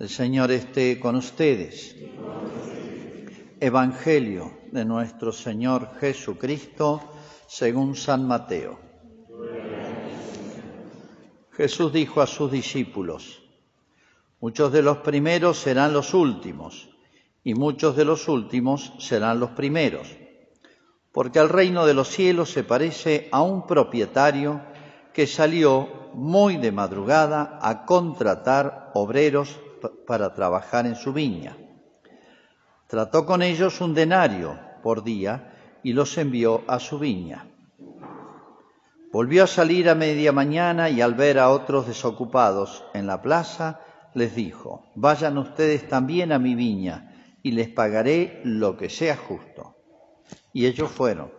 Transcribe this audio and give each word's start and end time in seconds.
El 0.00 0.08
Señor 0.08 0.50
esté 0.50 0.98
con 0.98 1.14
ustedes. 1.14 1.94
Evangelio 3.60 4.50
de 4.72 4.86
nuestro 4.86 5.30
Señor 5.30 5.90
Jesucristo 6.00 7.02
según 7.46 7.94
San 7.94 8.26
Mateo. 8.26 8.80
Jesús 11.50 11.92
dijo 11.92 12.22
a 12.22 12.26
sus 12.26 12.50
discípulos, 12.50 13.42
muchos 14.40 14.72
de 14.72 14.80
los 14.80 14.96
primeros 14.98 15.58
serán 15.58 15.92
los 15.92 16.14
últimos 16.14 16.88
y 17.44 17.52
muchos 17.52 17.94
de 17.94 18.06
los 18.06 18.26
últimos 18.26 18.94
serán 19.00 19.38
los 19.38 19.50
primeros, 19.50 20.08
porque 21.12 21.40
el 21.40 21.50
reino 21.50 21.84
de 21.84 21.92
los 21.92 22.08
cielos 22.08 22.50
se 22.50 22.64
parece 22.64 23.28
a 23.32 23.42
un 23.42 23.66
propietario 23.66 24.62
que 25.12 25.26
salió 25.26 26.08
muy 26.14 26.56
de 26.56 26.72
madrugada 26.72 27.58
a 27.60 27.84
contratar 27.84 28.92
obreros 28.94 29.60
para 30.06 30.34
trabajar 30.34 30.86
en 30.86 30.96
su 30.96 31.12
viña. 31.12 31.56
Trató 32.86 33.24
con 33.24 33.42
ellos 33.42 33.80
un 33.80 33.94
denario 33.94 34.58
por 34.82 35.04
día 35.04 35.78
y 35.82 35.92
los 35.92 36.18
envió 36.18 36.62
a 36.66 36.78
su 36.78 36.98
viña. 36.98 37.46
Volvió 39.12 39.44
a 39.44 39.48
salir 39.48 39.88
a 39.88 39.94
media 39.94 40.32
mañana 40.32 40.88
y 40.88 41.00
al 41.00 41.14
ver 41.14 41.38
a 41.38 41.50
otros 41.50 41.86
desocupados 41.86 42.84
en 42.94 43.06
la 43.06 43.22
plaza, 43.22 43.80
les 44.14 44.34
dijo, 44.34 44.84
vayan 44.94 45.38
ustedes 45.38 45.88
también 45.88 46.32
a 46.32 46.38
mi 46.38 46.54
viña 46.54 47.36
y 47.42 47.52
les 47.52 47.68
pagaré 47.68 48.40
lo 48.44 48.76
que 48.76 48.88
sea 48.88 49.16
justo. 49.16 49.76
Y 50.52 50.66
ellos 50.66 50.90
fueron. 50.90 51.32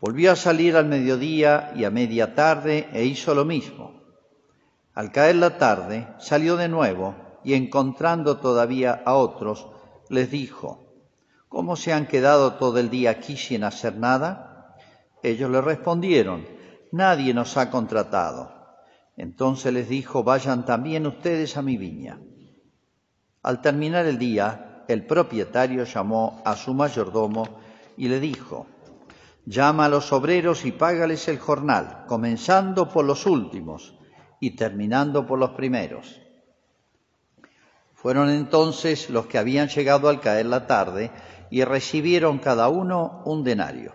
Volvió 0.00 0.32
a 0.32 0.36
salir 0.36 0.76
al 0.76 0.86
mediodía 0.86 1.72
y 1.76 1.84
a 1.84 1.90
media 1.90 2.34
tarde 2.34 2.88
e 2.92 3.04
hizo 3.04 3.34
lo 3.34 3.44
mismo. 3.44 4.01
Al 4.94 5.10
caer 5.10 5.36
la 5.36 5.56
tarde, 5.56 6.06
salió 6.18 6.56
de 6.56 6.68
nuevo 6.68 7.14
y 7.44 7.54
encontrando 7.54 8.38
todavía 8.38 9.02
a 9.06 9.14
otros, 9.14 9.66
les 10.10 10.30
dijo, 10.30 10.84
¿cómo 11.48 11.76
se 11.76 11.94
han 11.94 12.06
quedado 12.06 12.54
todo 12.54 12.78
el 12.78 12.90
día 12.90 13.10
aquí 13.10 13.38
sin 13.38 13.64
hacer 13.64 13.96
nada? 13.96 14.76
Ellos 15.22 15.50
le 15.50 15.62
respondieron, 15.62 16.46
nadie 16.90 17.32
nos 17.32 17.56
ha 17.56 17.70
contratado. 17.70 18.52
Entonces 19.16 19.72
les 19.72 19.88
dijo, 19.88 20.24
vayan 20.24 20.66
también 20.66 21.06
ustedes 21.06 21.56
a 21.56 21.62
mi 21.62 21.78
viña. 21.78 22.20
Al 23.42 23.62
terminar 23.62 24.04
el 24.04 24.18
día, 24.18 24.84
el 24.88 25.06
propietario 25.06 25.84
llamó 25.84 26.42
a 26.44 26.54
su 26.54 26.74
mayordomo 26.74 27.48
y 27.96 28.08
le 28.08 28.20
dijo, 28.20 28.66
llama 29.46 29.86
a 29.86 29.88
los 29.88 30.12
obreros 30.12 30.66
y 30.66 30.72
págales 30.72 31.28
el 31.28 31.38
jornal, 31.38 32.04
comenzando 32.06 32.90
por 32.90 33.06
los 33.06 33.24
últimos 33.24 33.94
y 34.42 34.56
terminando 34.56 35.24
por 35.24 35.38
los 35.38 35.50
primeros. 35.50 36.20
Fueron 37.94 38.28
entonces 38.28 39.08
los 39.08 39.26
que 39.26 39.38
habían 39.38 39.68
llegado 39.68 40.08
al 40.08 40.20
caer 40.20 40.46
la 40.46 40.66
tarde 40.66 41.12
y 41.48 41.62
recibieron 41.62 42.40
cada 42.40 42.68
uno 42.68 43.22
un 43.24 43.44
denario. 43.44 43.94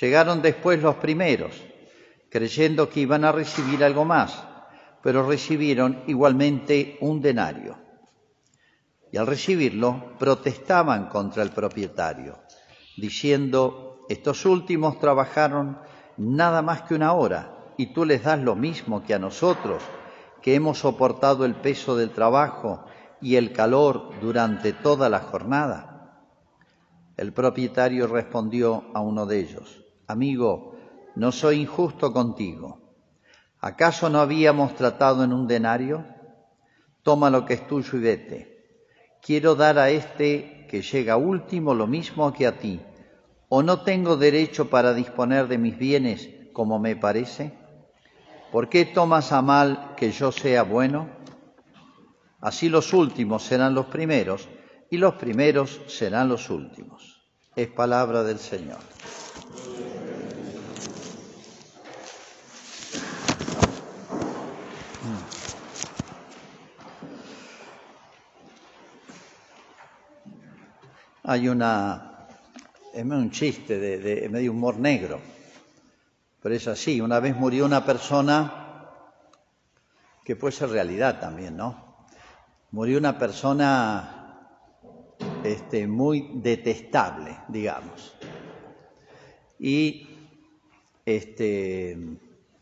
Llegaron 0.00 0.42
después 0.42 0.82
los 0.82 0.96
primeros, 0.96 1.54
creyendo 2.28 2.90
que 2.90 2.98
iban 2.98 3.24
a 3.24 3.30
recibir 3.30 3.84
algo 3.84 4.04
más, 4.04 4.42
pero 5.04 5.24
recibieron 5.24 6.02
igualmente 6.08 6.98
un 7.00 7.20
denario. 7.20 7.78
Y 9.12 9.18
al 9.18 9.28
recibirlo 9.28 10.16
protestaban 10.18 11.06
contra 11.08 11.44
el 11.44 11.50
propietario, 11.50 12.40
diciendo, 12.96 14.00
estos 14.08 14.44
últimos 14.44 14.98
trabajaron 14.98 15.78
nada 16.16 16.60
más 16.60 16.82
que 16.82 16.96
una 16.96 17.12
hora 17.12 17.54
y 17.78 17.86
tú 17.94 18.04
les 18.04 18.24
das 18.24 18.40
lo 18.40 18.56
mismo 18.56 19.04
que 19.04 19.14
a 19.14 19.18
nosotros, 19.18 19.82
que 20.42 20.54
hemos 20.54 20.80
soportado 20.80 21.46
el 21.46 21.54
peso 21.54 21.96
del 21.96 22.10
trabajo 22.10 22.84
y 23.22 23.36
el 23.36 23.52
calor 23.52 24.10
durante 24.20 24.74
toda 24.74 25.08
la 25.08 25.20
jornada? 25.20 26.24
El 27.16 27.32
propietario 27.32 28.06
respondió 28.06 28.84
a 28.94 29.00
uno 29.00 29.26
de 29.26 29.40
ellos, 29.40 29.84
Amigo, 30.06 30.76
no 31.14 31.32
soy 31.32 31.60
injusto 31.60 32.12
contigo. 32.12 32.80
¿Acaso 33.60 34.08
no 34.08 34.20
habíamos 34.20 34.74
tratado 34.74 35.24
en 35.24 35.32
un 35.32 35.46
denario? 35.46 36.04
Toma 37.02 37.28
lo 37.28 37.44
que 37.44 37.54
es 37.54 37.66
tuyo 37.66 37.98
y 37.98 38.00
vete. 38.00 38.58
Quiero 39.20 39.54
dar 39.54 39.78
a 39.78 39.90
este 39.90 40.66
que 40.70 40.82
llega 40.82 41.16
último 41.16 41.74
lo 41.74 41.86
mismo 41.86 42.32
que 42.32 42.46
a 42.46 42.58
ti. 42.58 42.80
¿O 43.48 43.62
no 43.62 43.82
tengo 43.82 44.16
derecho 44.16 44.70
para 44.70 44.94
disponer 44.94 45.48
de 45.48 45.58
mis 45.58 45.76
bienes 45.76 46.28
como 46.52 46.78
me 46.78 46.96
parece? 46.96 47.57
¿Por 48.52 48.70
qué 48.70 48.86
tomas 48.86 49.32
a 49.32 49.42
mal 49.42 49.94
que 49.94 50.10
yo 50.10 50.32
sea 50.32 50.62
bueno? 50.62 51.10
Así 52.40 52.70
los 52.70 52.94
últimos 52.94 53.42
serán 53.42 53.74
los 53.74 53.86
primeros 53.86 54.48
y 54.90 54.96
los 54.96 55.14
primeros 55.14 55.80
serán 55.86 56.28
los 56.28 56.48
últimos. 56.48 57.28
Es 57.54 57.68
palabra 57.68 58.22
del 58.22 58.38
Señor. 58.38 58.78
Hay 71.24 71.48
una, 71.48 72.26
es 72.94 73.04
un 73.04 73.30
chiste 73.30 73.78
de 73.78 74.26
medio 74.30 74.52
humor 74.52 74.78
negro 74.78 75.20
pero 76.42 76.54
es 76.54 76.68
así, 76.68 77.00
una 77.00 77.20
vez 77.20 77.36
murió 77.36 77.64
una 77.66 77.84
persona 77.84 78.66
que 80.24 80.36
puede 80.36 80.52
ser 80.52 80.70
realidad 80.70 81.20
también, 81.20 81.56
¿no? 81.56 82.06
Murió 82.70 82.98
una 82.98 83.18
persona 83.18 84.18
este, 85.42 85.86
muy 85.86 86.30
detestable, 86.34 87.38
digamos. 87.48 88.14
Y 89.58 90.06
este, 91.04 91.96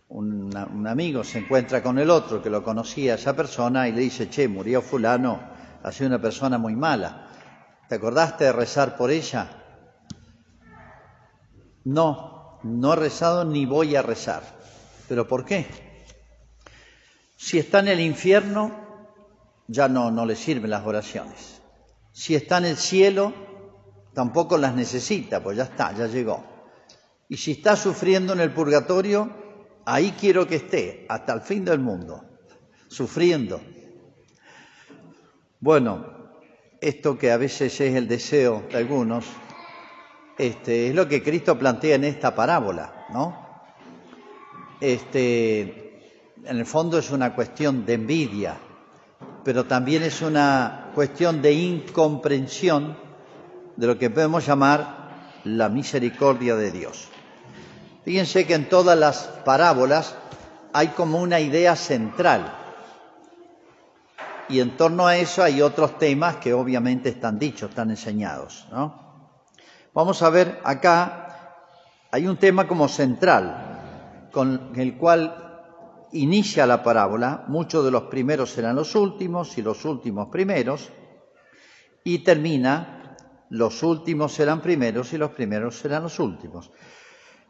un, 0.08 0.56
un, 0.56 0.86
amigo 0.86 1.24
se 1.24 1.40
encuentra 1.40 1.82
con 1.82 1.98
el 1.98 2.08
otro 2.10 2.40
que 2.40 2.50
lo 2.50 2.62
conocía 2.62 3.12
a 3.12 3.16
esa 3.16 3.34
persona 3.34 3.88
y 3.88 3.92
le 3.92 4.02
dice, 4.02 4.30
che, 4.30 4.48
murió 4.48 4.80
fulano, 4.80 5.40
ha 5.82 5.92
sido 5.92 6.08
una 6.08 6.22
persona 6.22 6.58
muy 6.58 6.76
mala. 6.76 7.28
¿Te 7.88 7.96
acordaste 7.96 8.44
de 8.44 8.52
rezar 8.52 8.96
por 8.96 9.10
ella? 9.10 9.48
No, 11.84 12.35
no 12.62 12.92
he 12.92 12.96
rezado 12.96 13.44
ni 13.44 13.66
voy 13.66 13.96
a 13.96 14.02
rezar. 14.02 14.42
¿Pero 15.08 15.26
por 15.28 15.44
qué? 15.44 15.66
Si 17.36 17.58
está 17.58 17.80
en 17.80 17.88
el 17.88 18.00
infierno, 18.00 18.72
ya 19.68 19.88
no, 19.88 20.10
no 20.10 20.24
le 20.26 20.36
sirven 20.36 20.70
las 20.70 20.86
oraciones. 20.86 21.60
Si 22.12 22.34
está 22.34 22.58
en 22.58 22.64
el 22.66 22.76
cielo, 22.76 23.32
tampoco 24.14 24.56
las 24.58 24.74
necesita, 24.74 25.42
pues 25.42 25.56
ya 25.56 25.64
está, 25.64 25.92
ya 25.92 26.06
llegó. 26.06 26.44
Y 27.28 27.36
si 27.36 27.52
está 27.52 27.76
sufriendo 27.76 28.32
en 28.32 28.40
el 28.40 28.52
purgatorio, 28.52 29.30
ahí 29.84 30.14
quiero 30.18 30.46
que 30.46 30.56
esté, 30.56 31.06
hasta 31.08 31.32
el 31.34 31.40
fin 31.42 31.64
del 31.64 31.80
mundo, 31.80 32.24
sufriendo. 32.88 33.60
Bueno, 35.60 36.06
esto 36.80 37.18
que 37.18 37.32
a 37.32 37.36
veces 37.36 37.80
es 37.80 37.94
el 37.94 38.08
deseo 38.08 38.64
de 38.70 38.78
algunos, 38.78 39.26
este, 40.38 40.88
es 40.88 40.94
lo 40.94 41.08
que 41.08 41.22
Cristo 41.22 41.58
plantea 41.58 41.96
en 41.96 42.04
esta 42.04 42.34
parábola, 42.34 43.06
¿no? 43.12 43.46
Este, 44.80 46.22
en 46.44 46.58
el 46.58 46.66
fondo 46.66 46.98
es 46.98 47.10
una 47.10 47.34
cuestión 47.34 47.86
de 47.86 47.94
envidia, 47.94 48.56
pero 49.44 49.64
también 49.64 50.02
es 50.02 50.20
una 50.20 50.90
cuestión 50.94 51.40
de 51.40 51.52
incomprensión 51.52 52.96
de 53.76 53.86
lo 53.86 53.98
que 53.98 54.10
podemos 54.10 54.46
llamar 54.46 55.40
la 55.44 55.68
misericordia 55.68 56.56
de 56.56 56.70
Dios. 56.70 57.08
Fíjense 58.04 58.46
que 58.46 58.54
en 58.54 58.68
todas 58.68 58.98
las 58.98 59.22
parábolas 59.44 60.14
hay 60.72 60.88
como 60.88 61.20
una 61.20 61.40
idea 61.40 61.74
central 61.76 62.52
y 64.48 64.60
en 64.60 64.76
torno 64.76 65.06
a 65.06 65.16
eso 65.16 65.42
hay 65.42 65.62
otros 65.62 65.98
temas 65.98 66.36
que 66.36 66.52
obviamente 66.52 67.08
están 67.08 67.38
dichos, 67.38 67.70
están 67.70 67.90
enseñados, 67.90 68.66
¿no? 68.70 69.05
Vamos 69.96 70.20
a 70.20 70.28
ver 70.28 70.60
acá, 70.62 71.56
hay 72.10 72.26
un 72.26 72.36
tema 72.36 72.68
como 72.68 72.86
central, 72.86 74.28
con 74.30 74.72
el 74.76 74.98
cual 74.98 76.06
inicia 76.12 76.66
la 76.66 76.82
parábola, 76.82 77.46
muchos 77.48 77.82
de 77.82 77.90
los 77.90 78.02
primeros 78.02 78.50
serán 78.50 78.76
los 78.76 78.94
últimos 78.94 79.56
y 79.56 79.62
los 79.62 79.86
últimos 79.86 80.28
primeros, 80.28 80.92
y 82.04 82.18
termina, 82.18 83.16
los 83.48 83.82
últimos 83.82 84.34
serán 84.34 84.60
primeros 84.60 85.14
y 85.14 85.16
los 85.16 85.30
primeros 85.30 85.78
serán 85.78 86.02
los 86.02 86.18
últimos. 86.18 86.70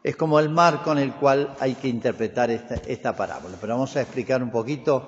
Es 0.01 0.15
como 0.15 0.39
el 0.39 0.47
marco 0.47 0.93
en 0.93 0.99
el 0.99 1.15
cual 1.15 1.53
hay 1.59 1.75
que 1.75 1.89
interpretar 1.89 2.49
esta, 2.49 2.75
esta 2.75 3.13
parábola. 3.13 3.57
Pero 3.59 3.73
vamos 3.73 3.93
a 3.97 4.01
explicar 4.03 4.41
un 4.41 4.51
poquito 4.51 5.05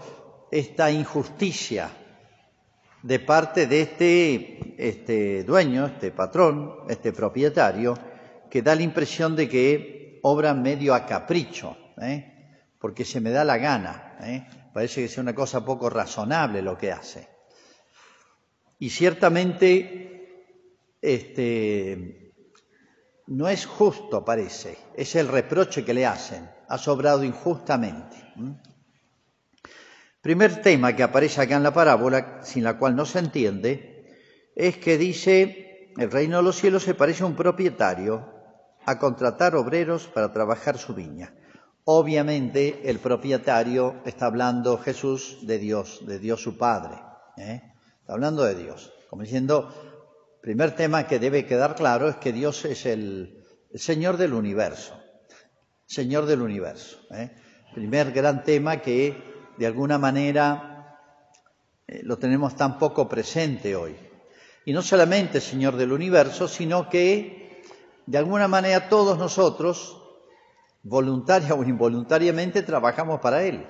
esta 0.51 0.91
injusticia 0.91 1.89
de 3.03 3.19
parte 3.19 3.67
de 3.67 3.81
este, 3.81 4.75
este 4.77 5.43
dueño, 5.43 5.85
este 5.85 6.11
patrón, 6.11 6.75
este 6.89 7.13
propietario, 7.13 7.97
que 8.49 8.61
da 8.61 8.75
la 8.75 8.81
impresión 8.81 9.35
de 9.35 9.47
que 9.47 10.19
obra 10.23 10.53
medio 10.53 10.93
a 10.93 11.05
capricho, 11.05 11.77
¿eh? 12.01 12.57
porque 12.79 13.05
se 13.05 13.21
me 13.21 13.29
da 13.29 13.43
la 13.43 13.57
gana. 13.57 14.17
¿eh? 14.21 14.45
Parece 14.73 15.01
que 15.01 15.05
es 15.05 15.17
una 15.17 15.33
cosa 15.33 15.63
poco 15.63 15.89
razonable 15.89 16.61
lo 16.61 16.77
que 16.77 16.91
hace. 16.91 17.29
Y 18.79 18.89
ciertamente 18.89 20.09
este, 21.01 22.33
no 23.27 23.47
es 23.47 23.65
justo, 23.65 24.25
parece, 24.25 24.77
es 24.95 25.15
el 25.15 25.27
reproche 25.27 25.85
que 25.85 25.93
le 25.93 26.05
hacen, 26.05 26.49
ha 26.67 26.77
sobrado 26.77 27.23
injustamente. 27.23 28.17
Primer 30.21 30.61
tema 30.61 30.95
que 30.95 31.03
aparece 31.03 31.41
acá 31.41 31.55
en 31.55 31.63
la 31.63 31.73
parábola, 31.73 32.41
sin 32.43 32.63
la 32.63 32.77
cual 32.77 32.95
no 32.95 33.05
se 33.05 33.19
entiende, 33.19 34.05
es 34.55 34.77
que 34.77 34.97
dice, 34.97 35.93
el 35.97 36.11
reino 36.11 36.37
de 36.37 36.43
los 36.43 36.57
cielos 36.57 36.83
se 36.83 36.93
parece 36.93 37.23
a 37.23 37.25
un 37.25 37.35
propietario 37.35 38.27
a 38.85 38.99
contratar 38.99 39.55
obreros 39.55 40.07
para 40.07 40.33
trabajar 40.33 40.77
su 40.77 40.93
viña. 40.93 41.33
Obviamente 41.85 42.89
el 42.89 42.99
propietario 42.99 44.01
está 44.05 44.25
hablando 44.25 44.77
Jesús 44.77 45.39
de 45.43 45.57
Dios, 45.57 46.05
de 46.05 46.19
Dios 46.19 46.41
su 46.41 46.57
Padre. 46.57 46.99
¿eh? 47.37 47.61
Está 48.01 48.13
hablando 48.13 48.43
de 48.43 48.55
Dios. 48.55 48.91
Como 49.09 49.23
diciendo, 49.23 49.73
primer 50.41 50.75
tema 50.75 51.07
que 51.07 51.19
debe 51.19 51.45
quedar 51.45 51.75
claro 51.75 52.09
es 52.09 52.17
que 52.17 52.33
Dios 52.33 52.65
es 52.65 52.85
el, 52.85 53.43
Señor 53.73 54.17
del 54.17 54.33
universo. 54.33 54.99
Señor 55.85 56.25
del 56.25 56.41
universo. 56.41 56.99
¿eh? 57.11 57.31
Primer 57.73 58.11
gran 58.11 58.43
tema 58.43 58.81
que 58.81 59.28
de 59.59 59.67
alguna 59.67 59.97
manera 59.97 60.97
eh, 61.85 61.99
lo 62.03 62.17
tenemos 62.17 62.55
tan 62.55 62.79
poco 62.79 63.09
presente 63.09 63.75
hoy. 63.75 63.93
Y 64.63 64.71
no 64.71 64.81
solamente 64.81 65.41
Señor 65.41 65.75
del 65.75 65.91
universo, 65.91 66.47
sino 66.47 66.89
que 66.89 67.61
de 68.05 68.17
alguna 68.17 68.47
manera 68.47 68.87
todos 68.87 69.17
nosotros 69.17 70.01
voluntaria 70.81 71.53
o 71.55 71.63
involuntariamente 71.65 72.63
trabajamos 72.63 73.19
para 73.19 73.43
Él. 73.43 73.67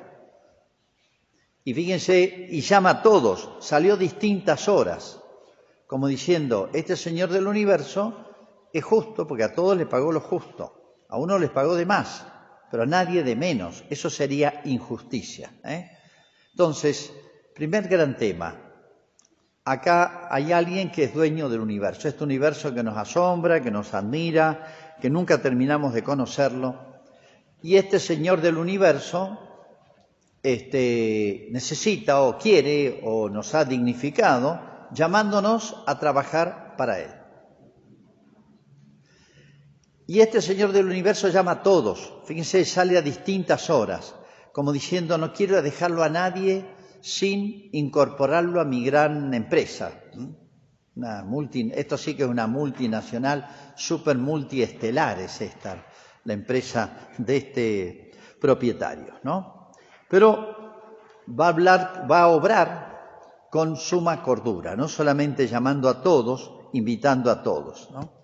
Y 1.64 1.74
fíjense, 1.74 2.48
y 2.50 2.62
llama 2.62 2.92
a 2.92 3.02
todos, 3.02 3.50
salió 3.60 3.98
distintas 3.98 4.68
horas, 4.68 5.20
como 5.88 6.08
diciendo, 6.08 6.70
este 6.72 6.96
Señor 6.96 7.30
del 7.30 7.48
universo 7.48 8.28
es 8.72 8.84
justo 8.84 9.26
porque 9.26 9.44
a 9.44 9.56
todos 9.56 9.76
le 9.76 9.88
pagó 9.88 10.12
lo 10.12 10.22
justo, 10.22 11.00
a 11.10 11.18
uno 11.18 11.40
les 11.40 11.50
pagó 11.50 11.76
de 11.76 11.88
más, 11.88 12.26
pero 12.70 12.84
a 12.84 12.86
nadie 12.86 13.24
de 13.24 13.36
menos, 13.36 13.84
eso 13.90 14.10
sería 14.10 14.62
injusticia. 14.66 15.52
¿eh? 15.64 15.90
Entonces, 16.52 17.12
primer 17.56 17.88
gran 17.88 18.18
tema, 18.18 18.56
acá 19.66 20.28
hay 20.30 20.52
alguien 20.52 20.92
que 20.92 21.06
es 21.06 21.14
dueño 21.14 21.50
del 21.50 21.62
universo, 21.62 22.08
este 22.08 22.24
universo 22.24 22.74
que 22.74 22.84
nos 22.84 22.98
asombra, 22.98 23.62
que 23.62 23.72
nos 23.72 23.94
admira, 23.94 24.96
que 25.02 25.10
nunca 25.10 25.42
terminamos 25.42 25.94
de 25.94 26.04
conocerlo, 26.04 26.90
y 27.62 27.76
este 27.76 28.00
Señor 28.00 28.42
del 28.42 28.58
universo 28.58 29.40
este, 30.44 31.50
necesita 31.52 32.22
o 32.22 32.38
quiere 32.38 33.02
o 33.04 33.30
nos 33.30 33.54
ha 33.56 33.66
dignificado 33.66 34.62
llamándonos 34.92 35.76
a 35.86 36.00
trabajar 36.00 36.76
para 36.78 37.00
Él. 37.00 37.19
Y 40.10 40.22
este 40.22 40.42
Señor 40.42 40.72
del 40.72 40.88
universo 40.88 41.28
llama 41.28 41.52
a 41.52 41.62
todos, 41.62 42.16
fíjense, 42.26 42.66
sale 42.66 42.98
a 42.98 43.02
distintas 43.04 43.70
horas, 43.70 44.16
como 44.52 44.72
diciendo, 44.72 45.20
no 45.20 45.32
quiero 45.32 45.62
dejarlo 45.62 46.02
a 46.02 46.10
nadie 46.10 46.66
sin 47.00 47.70
incorporarlo 47.74 48.60
a 48.60 48.66
mi 48.66 48.84
gran 48.84 49.32
empresa. 49.36 50.02
Una 50.96 51.24
multi, 51.24 51.72
esto 51.76 51.96
sí 51.96 52.16
que 52.16 52.24
es 52.24 52.28
una 52.28 52.48
multinacional, 52.48 53.48
super 53.76 54.18
multiestelar 54.18 55.20
es 55.20 55.42
esta 55.42 55.86
la 56.24 56.34
empresa 56.34 57.10
de 57.20 57.38
este 57.38 58.12
propietario, 58.42 59.14
¿no? 59.22 59.70
Pero 60.10 60.56
va 61.40 61.46
a 61.46 61.50
hablar, 61.50 62.08
va 62.10 62.22
a 62.22 62.28
obrar 62.30 63.48
con 63.52 63.76
suma 63.76 64.24
cordura, 64.24 64.76
no 64.76 64.88
solamente 64.88 65.46
llamando 65.46 65.88
a 65.88 66.02
todos, 66.02 66.52
invitando 66.74 67.30
a 67.30 67.44
todos, 67.44 67.92
¿no? 67.92 68.19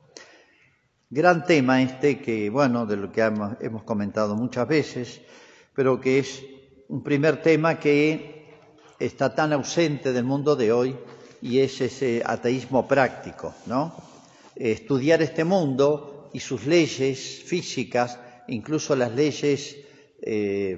Gran 1.15 1.45
tema 1.45 1.81
este 1.81 2.19
que, 2.19 2.49
bueno, 2.49 2.85
de 2.85 2.97
lo 2.97 3.09
que 3.09 3.21
hemos 3.21 3.83
comentado 3.83 4.35
muchas 4.35 4.67
veces, 4.67 5.21
pero 5.73 6.01
que 6.01 6.19
es 6.19 6.43
un 6.89 7.03
primer 7.03 7.41
tema 7.41 7.79
que 7.79 8.49
está 8.99 9.33
tan 9.33 9.53
ausente 9.53 10.11
del 10.11 10.25
mundo 10.25 10.57
de 10.57 10.73
hoy 10.73 10.93
y 11.41 11.59
es 11.59 11.79
ese 11.79 12.21
ateísmo 12.25 12.85
práctico, 12.85 13.55
¿no? 13.65 13.95
Estudiar 14.57 15.21
este 15.21 15.45
mundo 15.45 16.31
y 16.33 16.41
sus 16.41 16.65
leyes 16.65 17.41
físicas, 17.45 18.19
incluso 18.49 18.93
las 18.93 19.13
leyes 19.13 19.77
eh, 20.21 20.77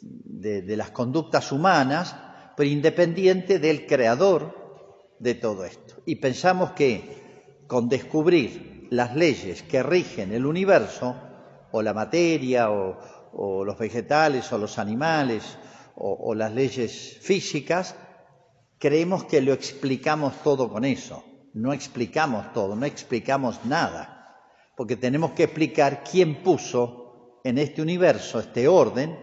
de, 0.00 0.76
las 0.76 0.92
conductas 0.92 1.50
humanas, 1.50 2.14
pero 2.56 2.70
independiente 2.70 3.58
del 3.58 3.88
creador 3.88 5.16
de 5.18 5.34
todo 5.34 5.64
esto. 5.64 5.96
Y 6.06 6.14
pensamos 6.14 6.70
que 6.70 7.64
con 7.66 7.88
descubrir 7.88 8.71
las 8.92 9.16
leyes 9.16 9.62
que 9.62 9.82
rigen 9.82 10.32
el 10.32 10.46
universo, 10.46 11.16
o 11.70 11.82
la 11.82 11.94
materia, 11.94 12.70
o, 12.70 13.64
los 13.64 13.78
vegetales, 13.78 14.52
o 14.52 14.58
los 14.58 14.78
animales, 14.78 15.56
o 15.96 16.34
las 16.34 16.52
leyes 16.52 17.18
físicas, 17.20 17.96
creemos 18.78 19.24
que 19.24 19.40
lo 19.40 19.52
explicamos 19.52 20.42
todo 20.42 20.70
con 20.70 20.84
eso. 20.84 21.24
No 21.54 21.72
explicamos 21.72 22.52
todo, 22.52 22.76
no 22.76 22.86
explicamos 22.86 23.64
nada 23.64 24.12
porque 24.76 24.96
tenemos 24.96 25.32
que 25.32 25.44
explicar 25.44 26.02
quién 26.02 26.42
puso 26.42 27.40
en 27.44 27.58
este 27.58 27.82
universo 27.82 28.40
este 28.40 28.68
orden 28.68 29.18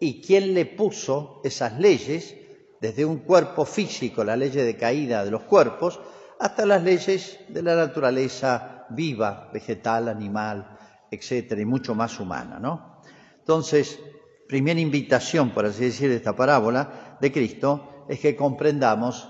y 0.00 0.20
quién 0.20 0.54
le 0.54 0.66
puso 0.66 1.40
esas 1.44 1.78
leyes, 1.78 2.34
desde 2.80 3.04
un 3.04 3.18
cuerpo 3.18 3.64
físico, 3.64 4.24
la 4.24 4.36
ley 4.36 4.50
de 4.50 4.76
caída 4.76 5.24
de 5.24 5.30
los 5.30 5.42
cuerpos, 5.44 6.00
hasta 6.38 6.66
las 6.66 6.82
leyes 6.82 7.38
de 7.48 7.62
la 7.62 7.76
naturaleza 7.76 8.73
viva, 8.90 9.50
vegetal, 9.52 10.08
animal, 10.08 10.78
etcétera, 11.10 11.60
y 11.60 11.64
mucho 11.64 11.94
más 11.94 12.18
humana, 12.20 12.58
¿no? 12.58 13.00
Entonces, 13.38 14.00
primera 14.48 14.80
invitación, 14.80 15.50
por 15.50 15.66
así 15.66 15.84
decir, 15.84 16.08
de 16.08 16.16
esta 16.16 16.34
parábola 16.34 17.18
de 17.20 17.32
Cristo 17.32 18.06
es 18.08 18.20
que 18.20 18.36
comprendamos 18.36 19.28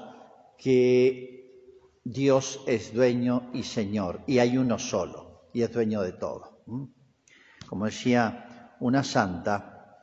que 0.58 1.34
Dios 2.04 2.60
es 2.66 2.92
dueño 2.92 3.50
y 3.52 3.62
Señor, 3.62 4.20
y 4.26 4.38
hay 4.38 4.58
uno 4.58 4.78
solo 4.78 5.48
y 5.52 5.62
es 5.62 5.72
dueño 5.72 6.02
de 6.02 6.12
todo. 6.12 6.62
Como 7.66 7.86
decía 7.86 8.76
una 8.80 9.02
santa, 9.02 9.98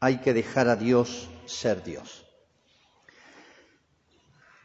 hay 0.00 0.18
que 0.18 0.34
dejar 0.34 0.68
a 0.68 0.76
Dios 0.76 1.30
ser 1.46 1.84
Dios. 1.84 2.26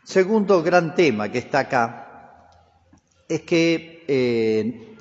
Segundo 0.04 0.64
gran 0.64 0.96
tema 0.96 1.30
que 1.30 1.38
está 1.40 1.60
acá 1.60 2.50
es 3.28 3.42
que 3.42 3.97
eh, 4.08 4.96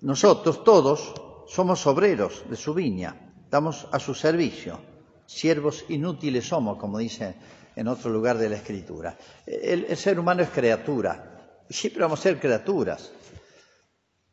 nosotros 0.00 0.64
todos 0.64 1.14
somos 1.46 1.86
obreros 1.86 2.44
de 2.48 2.56
su 2.56 2.74
viña, 2.74 3.32
estamos 3.44 3.86
a 3.90 3.98
su 3.98 4.14
servicio, 4.14 4.80
siervos 5.26 5.84
inútiles 5.88 6.46
somos, 6.46 6.78
como 6.78 6.98
dice 6.98 7.34
en 7.76 7.88
otro 7.88 8.10
lugar 8.10 8.38
de 8.38 8.48
la 8.48 8.56
Escritura. 8.56 9.16
El, 9.46 9.96
ser 9.96 10.18
humano 10.18 10.42
es 10.42 10.50
criatura, 10.50 11.62
siempre 11.68 12.02
vamos 12.02 12.20
a 12.20 12.22
ser 12.22 12.38
criaturas, 12.38 13.12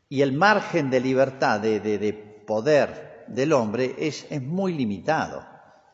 y 0.08 0.20
el 0.22 0.32
margen 0.32 0.90
de 0.90 1.00
libertad, 1.00 1.60
de, 1.60 2.42
poder 2.46 3.24
del 3.28 3.52
hombre 3.52 3.94
es, 3.98 4.26
es, 4.30 4.42
muy 4.42 4.74
limitado. 4.74 5.46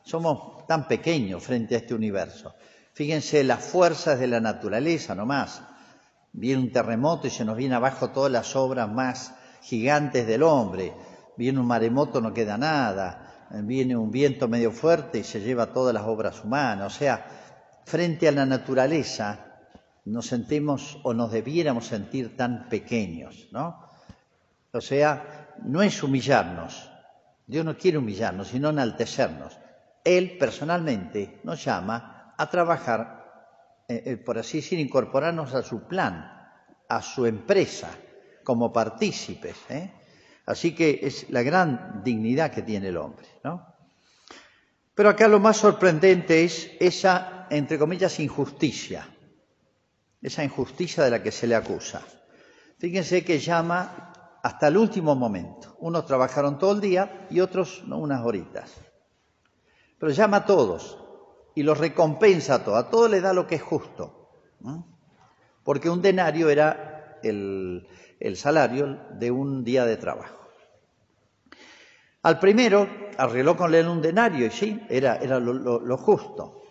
Somos 0.03 0.67
tan 0.67 0.89
pequeños 0.89 1.43
frente 1.43 1.75
a 1.75 1.79
este 1.79 1.95
universo. 1.95 2.55
Fíjense 2.95 3.45
las 3.45 3.63
fuerzas 3.63 4.19
de 4.19 4.27
la 4.27 4.41
naturaleza 4.41 5.15
nomás. 5.15 5.63
Viene 6.33 6.63
un 6.63 6.73
terremoto 6.73 7.27
y 7.27 7.31
se 7.31 7.45
nos 7.45 7.57
viene 7.57 7.75
abajo 7.75 8.11
todas 8.11 8.31
las 8.31 8.55
obras 8.57 8.89
más 8.91 9.35
gigantes 9.63 10.27
del 10.27 10.43
hombre. 10.43 10.95
Viene 11.37 11.61
un 11.61 11.67
maremoto, 11.67 12.21
no 12.21 12.33
queda 12.33 12.57
nada. 12.57 13.47
Viene 13.51 13.97
un 13.97 14.11
viento 14.11 14.49
medio 14.49 14.71
fuerte 14.71 15.19
y 15.19 15.25
se 15.25 15.41
lleva 15.41 15.73
todas 15.73 15.95
las 15.95 16.05
obras 16.05 16.45
humanas. 16.45 16.95
O 16.95 16.99
sea, 16.99 17.27
frente 17.85 18.29
a 18.29 18.33
la 18.33 18.45
naturaleza 18.45 19.47
nos 20.05 20.27
sentimos 20.27 20.99
o 21.03 21.15
nos 21.15 21.33
debiéramos 21.33 21.87
sentir 21.87 22.37
tan 22.37 22.69
pequeños, 22.69 23.49
¿no? 23.53 23.81
O 24.73 24.81
sea, 24.81 25.55
no 25.65 25.83
es 25.83 26.03
humillarnos. 26.03 26.91
Dios 27.47 27.65
no 27.65 27.77
quiere 27.77 27.99
humillarnos, 27.99 28.49
sino 28.49 28.69
enaltecernos. 28.71 29.59
Él 30.05 30.37
personalmente 30.39 31.41
nos 31.45 31.65
llama 31.65 32.35
a 32.37 32.51
trabajar, 32.51 33.18
eh, 33.91 34.03
eh, 34.05 34.17
por 34.19 34.39
así 34.39 34.59
decir, 34.59 34.79
incorporarnos 34.79 35.55
a 35.55 35.63
su 35.63 35.89
plan, 35.89 36.31
a 36.89 37.01
su 37.01 37.25
empresa, 37.25 37.91
como 38.45 38.71
partícipes. 38.71 39.57
¿eh? 39.71 39.91
Así 40.45 40.75
que 40.75 41.01
es 41.03 41.31
la 41.31 41.43
gran 41.43 42.03
dignidad 42.05 42.53
que 42.53 42.61
tiene 42.61 42.89
el 42.89 42.99
hombre. 42.99 43.27
¿no? 43.43 43.67
Pero 44.95 45.09
acá 45.09 45.27
lo 45.27 45.41
más 45.41 45.57
sorprendente 45.57 46.45
es 46.45 46.71
esa, 46.81 47.47
entre 47.49 47.79
comillas, 47.79 48.21
injusticia, 48.21 49.09
esa 50.21 50.45
injusticia 50.45 51.03
de 51.05 51.11
la 51.11 51.23
que 51.23 51.33
se 51.33 51.47
le 51.47 51.55
acusa. 51.55 52.03
Fíjense 52.79 53.25
que 53.25 53.39
llama 53.39 54.13
hasta 54.43 54.69
el 54.69 54.77
último 54.77 55.15
momento. 55.15 55.77
Unos 55.81 56.05
trabajaron 56.05 56.59
todo 56.59 56.73
el 56.73 56.81
día 56.83 57.27
y 57.31 57.41
otros 57.41 57.83
unas 57.85 58.23
horitas. 58.23 58.71
pero 59.99 60.13
llama 60.13 60.39
a 60.39 60.45
todos 60.45 61.08
y 61.59 61.65
los 61.65 61.77
recompensa 61.77 62.55
a 62.55 62.65
todos, 62.65 62.79
a 62.79 62.89
todos 62.89 63.11
les 63.11 63.21
da 63.21 63.33
lo 63.33 63.45
que 63.45 63.57
es 63.57 63.63
justo, 63.63 64.31
porque 65.65 65.91
un 65.91 66.01
denario 66.01 66.51
era 66.51 67.19
el, 67.25 67.85
salario 68.37 69.01
de 69.11 69.33
un 69.33 69.65
día 69.65 69.85
de 69.85 69.97
trabajo. 69.97 70.39
Al 72.23 72.39
primero 72.39 72.87
arregló 73.17 73.57
con 73.57 73.75
él 73.75 73.89
un 73.89 74.01
denario 74.01 74.47
y 74.47 74.51
sí, 74.51 74.87
era, 74.89 75.17
era 75.17 75.41
lo 75.41 75.97
justo 75.97 76.63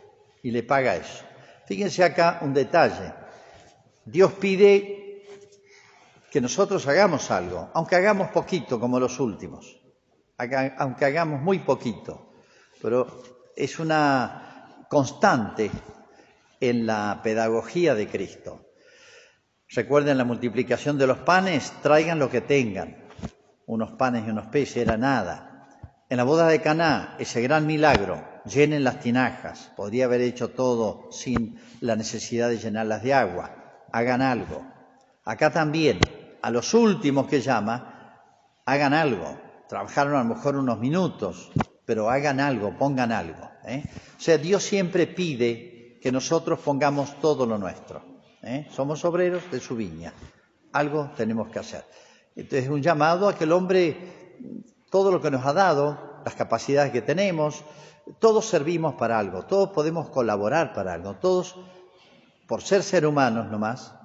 y 0.41 0.51
le 0.51 0.63
paga 0.63 0.95
eso. 0.95 1.25
Fíjense 1.65 2.05
acá 2.05 2.39
un 2.41 2.53
detalle. 2.53 3.13
Dios 4.05 4.31
pide 4.39 5.25
que 6.31 6.39
nosotros 6.39 6.87
hagamos 6.87 7.29
algo, 7.29 7.71
aunque 7.73 7.97
hagamos 7.97 8.29
poquito 8.29 8.79
como 8.79 9.01
los 9.01 9.19
últimos, 9.19 9.81
aunque 10.37 11.03
hagamos 11.03 11.41
muy 11.41 11.59
poquito, 11.59 12.31
pero 12.81 13.21
es 13.53 13.79
una 13.79 14.46
constante 14.89 15.71
en 16.59 16.85
la 16.85 17.19
pedagogía 17.23 17.95
de 17.95 18.07
Cristo. 18.07 18.67
Recuerden 19.69 20.17
la 20.17 20.23
multiplicación 20.23 20.97
de 20.97 21.07
los 21.07 21.19
panes, 21.19 21.73
traigan 21.81 22.19
lo 22.19 22.29
que 22.29 22.41
tengan. 22.41 23.05
Unos 23.65 23.91
panes 23.91 24.25
y 24.25 24.29
unos 24.29 24.47
peces 24.47 24.77
era 24.77 24.97
nada. 24.97 25.47
En 26.09 26.17
la 26.17 26.23
boda 26.23 26.47
de 26.47 26.61
Caná, 26.61 27.15
ese 27.19 27.41
gran 27.41 27.67
milagro, 27.67 28.23
llenen 28.45 28.85
las 28.85 29.01
tinajas. 29.01 29.71
Podría 29.75 30.05
haber 30.05 30.21
hecho 30.21 30.51
todo 30.51 31.11
sin 31.11 31.59
la 31.81 31.97
necesidad 31.97 32.47
de 32.47 32.59
llenarlas 32.59 33.03
de 33.03 33.13
agua. 33.13 33.83
Hagan 33.91 34.21
algo. 34.21 34.65
Acá 35.25 35.51
también, 35.51 35.99
a 36.41 36.49
los 36.49 36.73
últimos 36.73 37.27
que 37.27 37.41
llama, 37.41 38.21
hagan 38.65 38.93
algo. 38.93 39.37
Trabajaron 39.67 40.15
a 40.15 40.23
lo 40.23 40.35
mejor 40.35 40.55
unos 40.55 40.79
minutos, 40.79 41.51
pero 41.87 42.09
hagan 42.09 42.41
algo, 42.41 42.77
pongan 42.77 43.13
algo. 43.13 43.49
¿eh? 43.63 43.81
O 44.17 44.21
sea, 44.21 44.37
Dios 44.37 44.61
siempre 44.61 45.07
pide 45.07 45.97
que 46.01 46.11
nosotros 46.11 46.59
pongamos 46.59 47.17
todo 47.21 47.45
lo 47.45 47.57
nuestro. 47.57 48.03
¿eh? 48.43 48.67
Somos 48.71 49.05
obreros 49.05 49.49
de 49.49 49.61
su 49.61 49.77
viña. 49.77 50.13
Algo 50.73 51.11
tenemos 51.15 51.47
que 51.47 51.59
hacer. 51.59 51.85
Entonces 52.35 52.65
es 52.65 52.69
un 52.69 52.81
llamado 52.81 53.29
a 53.29 53.35
que 53.37 53.45
el 53.45 53.53
hombre, 53.53 54.35
todo 54.91 55.11
lo 55.11 55.21
que 55.21 55.31
nos 55.31 55.45
ha 55.45 55.53
dado, 55.53 56.19
las 56.25 56.35
capacidades 56.35 56.91
que 56.91 57.01
tenemos, 57.01 57.63
todos 58.19 58.45
servimos 58.45 58.95
para 58.95 59.17
algo, 59.17 59.45
todos 59.45 59.69
podemos 59.69 60.09
colaborar 60.09 60.73
para 60.73 60.93
algo, 60.93 61.15
todos, 61.15 61.55
por 62.49 62.61
ser 62.61 62.83
ser 62.83 63.05
humanos 63.05 63.49
nomás, 63.49 63.95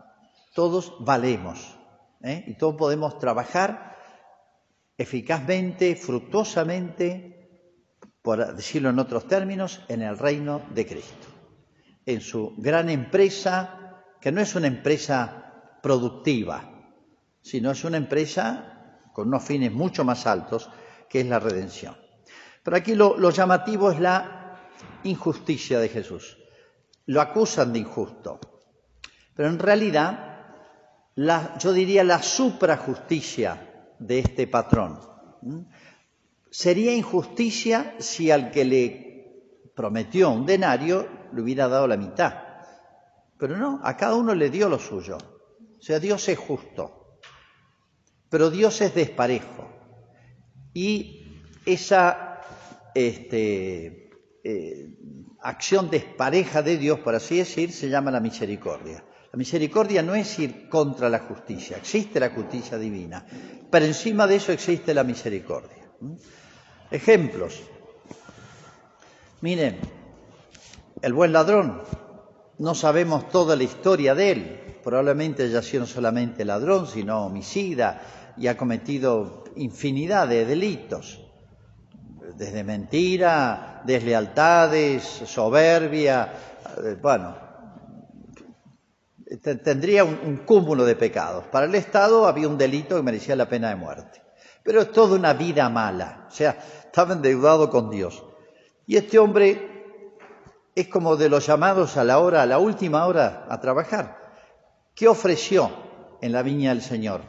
todos 0.55 0.95
valemos 1.01 1.77
¿eh? 2.23 2.45
y 2.47 2.55
todos 2.55 2.77
podemos 2.77 3.19
trabajar 3.19 3.97
eficazmente, 4.97 5.97
fructuosamente, 5.97 7.42
por 8.23 8.55
decirlo 8.55 8.91
en 8.91 9.01
otros 9.01 9.27
términos, 9.27 9.81
en 9.89 10.03
el 10.03 10.17
reino 10.17 10.63
de 10.73 10.87
Cristo, 10.87 11.29
en 12.07 12.21
su 12.21 12.55
gran 12.57 12.89
empresa, 12.89 14.05
que 14.21 14.31
no 14.31 14.41
es 14.41 14.55
una 14.55 14.69
empresa 14.69 15.79
productiva, 15.83 16.73
sino 17.43 17.73
es 17.73 17.85
una 17.85 17.97
empresa 17.97 19.01
con 19.13 19.29
unos 19.29 19.45
fines 19.45 19.73
mucho 19.73 20.05
más 20.05 20.27
altos, 20.27 20.71
que 21.09 21.21
es 21.21 21.27
la 21.27 21.41
redención. 21.41 21.97
Pero 22.63 22.77
aquí 22.77 22.95
lo, 22.95 23.31
llamativo 23.31 23.91
es 23.91 23.99
la 23.99 24.57
injusticia 25.03 25.81
de 25.81 25.89
Jesús. 25.89 26.39
Lo 27.07 27.21
acusan 27.21 27.73
de 27.73 27.81
injusto. 27.81 28.41
Pero 29.35 29.49
en 29.49 29.59
realidad, 29.59 30.47
yo 31.17 31.73
diría 31.73 32.05
la 32.05 32.23
suprajusticia 32.23 33.95
de 33.99 34.21
este 34.21 34.47
patrón. 34.47 35.01
Sería 36.55 36.95
injusticia 36.95 37.97
si 37.99 38.31
al 38.31 38.51
que 38.51 38.67
le 38.67 39.73
prometió 39.75 40.29
un 40.29 40.45
denario 40.45 41.09
le 41.33 41.41
hubiera 41.41 41.67
dado 41.67 41.87
la 41.87 41.97
mitad. 41.97 42.35
Pero 43.39 43.57
no, 43.57 43.81
a 43.83 43.97
cada 43.97 44.17
uno 44.17 44.35
le 44.35 44.51
dio 44.51 44.69
lo 44.69 44.79
suyo. 44.79 45.17
O 45.17 45.83
sea, 45.83 45.99
Dios 45.99 46.29
es 46.29 46.39
justo. 46.39 47.17
Pero 48.29 48.51
Dios 48.51 48.83
es 48.83 48.95
desparejo. 48.95 49.67
Y 50.75 51.41
esa 51.65 52.43
este, 52.95 54.11
eh, 54.45 54.95
acción 55.41 55.89
despareja 55.89 56.61
de 56.61 56.77
Dios, 56.77 57.01
por 57.01 57.15
así 57.15 57.39
decir, 57.39 57.73
se 57.73 57.89
llama 57.89 58.11
la 58.11 58.21
misericordia. 58.21 59.03
La 59.33 59.39
misericordia 59.39 60.03
no 60.03 60.15
es 60.15 60.39
ir 60.39 60.69
contra 60.69 61.09
la 61.09 61.21
justicia, 61.21 61.79
existe 61.79 62.21
la 62.21 62.29
justicia 62.29 62.77
divina, 62.77 63.25
pero 63.71 63.87
encima 63.87 64.27
de 64.27 64.37
eso 64.37 64.53
existe 64.53 64.93
la 64.93 65.05
misericordia. 65.05 65.91
Ejemplos. 66.93 67.63
Miren, 69.41 69.79
el 71.01 71.13
buen 71.13 71.33
ladrón, 71.33 71.83
no 72.59 72.75
sabemos 72.75 73.29
toda 73.31 73.57
la 73.57 73.65
historia 73.65 74.15
de 74.15 74.31
él, 74.31 74.61
probablemente 74.85 75.45
haya 75.45 75.63
sido 75.63 75.87
solamente 75.87 76.45
ladrón, 76.45 76.87
sino 76.87 77.27
homicida 77.27 78.35
y 78.37 78.47
ha 78.47 78.57
cometido 78.57 79.45
infinidad 79.57 80.29
de 80.29 80.45
delitos 80.45 81.23
desde 82.37 82.65
mentira, 82.65 83.83
deslealtades, 83.85 85.03
soberbia, 85.03 86.33
eh, 86.83 86.97
bueno, 87.01 87.37
tendría 89.65 90.05
un, 90.05 90.43
cúmulo 90.45 90.85
de 90.85 90.97
pecados. 90.97 91.45
Para 91.47 91.67
el 91.67 91.75
Estado 91.75 92.27
había 92.27 92.49
un 92.49 92.59
delito 92.59 92.97
que 92.97 93.03
merecía 93.03 93.37
la 93.37 93.49
pena 93.49 93.71
de 93.71 93.77
muerte. 93.77 94.23
Pero 94.63 94.83
es 94.83 94.93
toda 94.93 95.17
una 95.17 95.33
vida 95.33 95.69
mala, 95.69 96.27
o 96.29 96.31
sea, 96.31 96.57
estaba 96.85 97.15
endeudado 97.15 97.69
con 97.71 97.91
Dios. 97.91 98.23
Y 98.87 98.97
este 98.97 99.19
hombre 99.19 99.73
es 100.75 100.89
como 100.89 101.17
de 101.17 101.29
los 101.29 101.47
llamados 101.47 101.97
a 101.97 102.05
la 102.05 102.19
hora, 102.19 102.43
a 102.43 102.47
la 102.47 102.59
última 102.59 103.07
hora 103.07 103.47
a 103.49 103.61
trabajar. 103.61 104.19
¿Qué 104.95 105.09
ofreció 105.09 105.71
en 106.21 106.33
la 106.33 106.43
viña 106.43 106.71
del 106.71 106.83
Señor? 106.83 107.23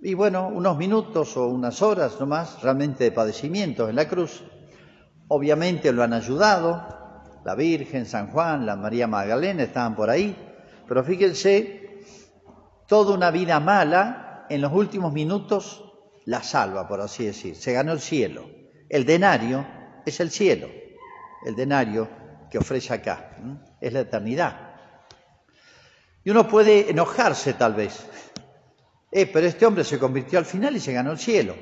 Y 0.00 0.14
bueno, 0.14 0.48
unos 0.48 0.76
minutos 0.76 1.36
o 1.36 1.46
unas 1.46 1.80
horas 1.82 2.18
nomás 2.18 2.60
realmente 2.62 3.04
de 3.04 3.12
padecimiento 3.12 3.88
en 3.88 3.96
la 3.96 4.08
cruz. 4.08 4.42
Obviamente 5.28 5.92
lo 5.92 6.02
han 6.02 6.12
ayudado, 6.12 6.84
la 7.44 7.54
Virgen, 7.54 8.06
San 8.06 8.30
Juan, 8.30 8.66
la 8.66 8.76
María 8.76 9.06
Magdalena 9.06 9.62
estaban 9.62 9.94
por 9.94 10.10
ahí, 10.10 10.36
pero 10.88 11.04
fíjense, 11.04 12.00
toda 12.86 13.14
una 13.14 13.30
vida 13.30 13.60
mala 13.60 14.46
en 14.48 14.60
los 14.60 14.72
últimos 14.72 15.12
minutos 15.12 15.91
la 16.26 16.42
salva, 16.42 16.86
por 16.86 17.00
así 17.00 17.26
decir, 17.26 17.56
se 17.56 17.72
ganó 17.72 17.92
el 17.92 18.00
cielo. 18.00 18.48
El 18.88 19.04
denario 19.04 19.66
es 20.04 20.20
el 20.20 20.30
cielo, 20.30 20.68
el 21.44 21.54
denario 21.54 22.08
que 22.50 22.58
ofrece 22.58 22.92
acá, 22.92 23.36
es 23.80 23.92
la 23.92 24.00
eternidad. 24.00 24.72
Y 26.24 26.30
uno 26.30 26.46
puede 26.46 26.90
enojarse 26.90 27.54
tal 27.54 27.74
vez, 27.74 28.06
eh, 29.10 29.26
pero 29.26 29.46
este 29.46 29.66
hombre 29.66 29.84
se 29.84 29.98
convirtió 29.98 30.38
al 30.38 30.44
final 30.44 30.76
y 30.76 30.80
se 30.80 30.92
ganó 30.92 31.12
el 31.12 31.18
cielo. 31.18 31.54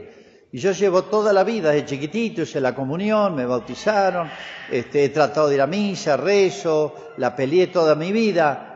Y 0.52 0.58
yo 0.58 0.72
llevo 0.72 1.04
toda 1.04 1.32
la 1.32 1.44
vida, 1.44 1.70
de 1.70 1.84
chiquitito, 1.84 2.42
hice 2.42 2.60
la 2.60 2.74
comunión, 2.74 3.36
me 3.36 3.46
bautizaron, 3.46 4.28
este, 4.68 5.04
he 5.04 5.08
tratado 5.10 5.48
de 5.48 5.54
ir 5.54 5.60
a 5.60 5.68
misa, 5.68 6.16
rezo, 6.16 7.12
la 7.18 7.36
peleé 7.36 7.68
toda 7.68 7.94
mi 7.94 8.10
vida. 8.10 8.66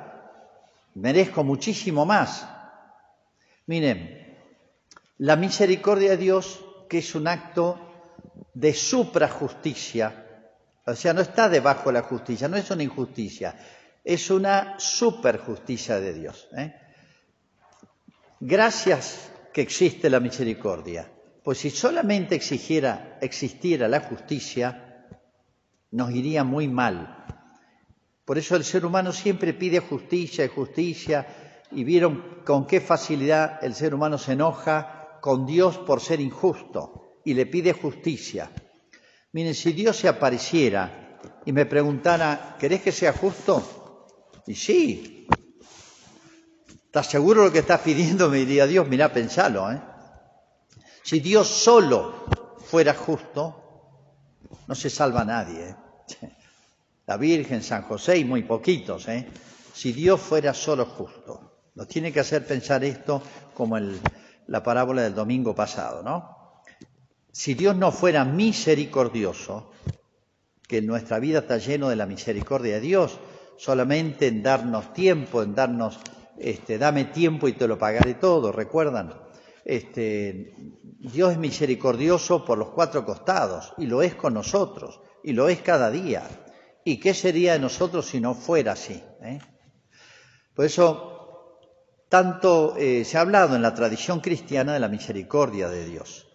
Merezco 0.95 1.43
muchísimo 1.43 2.07
más. 2.07 2.47
Miren, 3.67 4.24
la 5.19 5.37
misericordia 5.37 6.11
de 6.11 6.17
Dios, 6.17 6.65
que 6.89 6.99
es 6.99 7.15
un 7.15 7.29
acto 7.29 7.79
de 8.53 8.75
suprajusticia, 8.75 10.21
o 10.87 10.95
sea, 10.95 11.15
no 11.15 11.21
está 11.21 11.49
debajo 11.49 11.91
de 11.91 11.95
la 11.95 12.03
justicia, 12.03 12.49
no 12.49 12.57
es 12.57 12.71
una 12.71 12.83
injusticia, 12.83 13.57
es 14.03 14.31
una 14.31 14.79
superjusticia 14.79 15.99
de 15.99 16.13
Dios. 16.13 16.49
¿eh? 16.57 16.75
Gracias 18.41 19.31
que 19.53 19.63
existe 19.63 20.11
la 20.11 20.21
misericordia, 20.21 21.11
pues 21.43 21.59
si 21.59 21.71
solamente 21.71 22.35
exigiera, 22.35 23.19
existiera 23.21 23.89
la 23.89 24.01
justicia, 24.01 25.07
nos 25.91 26.11
iría 26.11 26.43
muy 26.43 26.69
mal. 26.69 27.25
Por 28.25 28.39
eso 28.39 28.57
el 28.57 28.65
ser 28.65 28.85
humano 28.85 29.13
siempre 29.13 29.55
pide 29.55 29.79
justicia 29.79 30.45
y 30.45 30.49
justicia, 30.49 31.27
y 31.71 31.85
vieron 31.85 32.41
con 32.45 32.67
qué 32.67 32.81
facilidad 32.81 33.63
el 33.63 33.75
ser 33.75 33.95
humano 33.95 34.19
se 34.19 34.33
enoja 34.33 35.04
con 35.25 35.47
Dios 35.47 35.79
por 35.79 36.03
ser 36.03 36.21
injusto 36.21 37.21
y 37.25 37.33
le 37.33 37.47
pide 37.47 37.73
justicia. 37.73 38.51
Miren, 39.33 39.55
si 39.55 39.73
Dios 39.73 39.97
se 39.97 40.07
apareciera 40.07 41.19
y 41.47 41.53
me 41.53 41.65
preguntara, 41.65 42.57
¿querés 42.61 42.83
que 42.83 42.93
sea 42.93 43.15
justo? 43.15 44.05
Y 44.47 44.55
sí, 44.55 45.27
¿Estás 46.69 47.07
seguro 47.07 47.41
de 47.41 47.47
lo 47.47 47.53
que 47.55 47.61
estás 47.61 47.81
pidiendo? 47.81 48.29
Me 48.29 48.41
diría 48.41 48.67
Dios, 48.67 48.87
mira, 48.87 49.15
pensalo. 49.15 49.73
¿eh? 49.73 49.81
Si 51.03 51.21
Dios 51.21 51.49
solo 51.49 52.27
fuera 52.59 52.93
justo, 52.93 54.37
no 54.69 54.75
se 54.75 54.91
salva 54.91 55.25
nadie. 55.25 55.71
¿eh? 55.71 55.77
La 57.07 57.17
Virgen, 57.17 57.63
San 57.63 57.85
José 57.85 58.19
y 58.19 58.27
muy 58.27 58.43
poquitos. 58.43 59.09
¿eh? 59.09 59.27
Si 59.73 59.95
Dios 59.95 60.21
fuera 60.21 60.53
solo 60.53 60.85
justo. 60.85 61.71
Nos 61.77 61.89
tiene 61.89 62.13
que 62.13 62.21
hacer 62.21 62.47
pensar 62.47 62.85
esto 62.85 63.23
como 63.55 63.79
el, 63.79 63.99
la 64.47 64.63
parábola 64.63 65.03
del 65.03 65.15
domingo 65.15 65.55
pasado, 65.55 66.03
¿no? 66.03 66.63
Si 67.33 67.55
Dios 67.55 67.77
no 67.77 67.91
fuera 67.91 68.25
misericordioso, 68.25 69.73
que 70.69 70.81
nuestra 70.83 71.19
vida 71.19 71.41
está 71.41 71.59
lleno 71.59 71.89
de 71.89 71.97
la 71.97 72.07
misericordia 72.07 72.75
de 72.75 72.81
Dios, 72.81 73.19
solamente 73.57 74.29
en 74.29 74.43
darnos 74.43 74.93
tiempo, 74.93 75.43
en 75.43 75.55
darnos, 75.55 75.99
este, 76.39 76.79
dame 76.79 77.07
tiempo 77.07 77.49
y 77.49 77.53
te 77.53 77.69
lo 77.69 77.79
pagaré 77.79 78.15
todo, 78.15 78.53
¿recuerdan? 78.53 79.15
Este, 79.65 80.55
Dios 80.99 81.33
es 81.33 81.39
misericordioso 81.39 82.45
por 82.45 82.59
los 82.59 82.71
cuatro 82.71 83.05
costados 83.05 83.73
y 83.79 83.87
lo 83.87 84.03
es 84.03 84.15
con 84.15 84.35
nosotros 84.35 85.01
y 85.23 85.33
lo 85.33 85.49
es 85.49 85.61
cada 85.61 85.91
día. 85.91 86.23
¿Y 86.85 86.99
qué 86.99 87.15
sería 87.15 87.55
de 87.55 87.59
nosotros 87.59 88.07
si 88.07 88.21
no 88.21 88.35
fuera 88.35 88.73
así? 88.73 89.03
Eh? 89.23 89.39
Por 90.55 90.67
eso, 90.67 91.14
tanto 92.15 92.77
eh, 92.77 93.05
se 93.05 93.19
ha 93.19 93.23
hablado 93.23 93.57
en 93.57 93.63
la 93.63 93.75
tradición 93.75 94.21
cristiana 94.21 94.73
de 94.73 94.79
la 94.79 94.87
misericordia 94.87 95.69
de 95.69 95.85
Dios. 95.85 96.29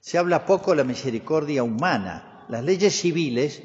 Se 0.00 0.16
habla 0.16 0.46
poco 0.46 0.70
de 0.70 0.78
la 0.78 0.84
misericordia 0.84 1.62
humana. 1.62 2.46
Las 2.48 2.64
leyes 2.64 2.98
civiles 2.98 3.62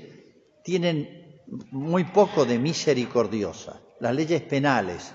tienen 0.62 1.40
muy 1.72 2.04
poco 2.04 2.44
de 2.44 2.60
misericordiosa. 2.60 3.80
Las 4.02 4.14
leyes 4.14 4.42
penales, 4.42 5.14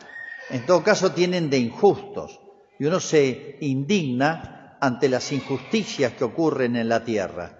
en 0.48 0.64
todo 0.64 0.82
caso, 0.82 1.12
tienen 1.12 1.50
de 1.50 1.58
injustos. 1.58 2.40
Y 2.78 2.86
uno 2.86 2.98
se 2.98 3.58
indigna 3.60 4.78
ante 4.80 5.10
las 5.10 5.32
injusticias 5.32 6.14
que 6.14 6.24
ocurren 6.24 6.76
en 6.76 6.88
la 6.88 7.04
tierra. 7.04 7.58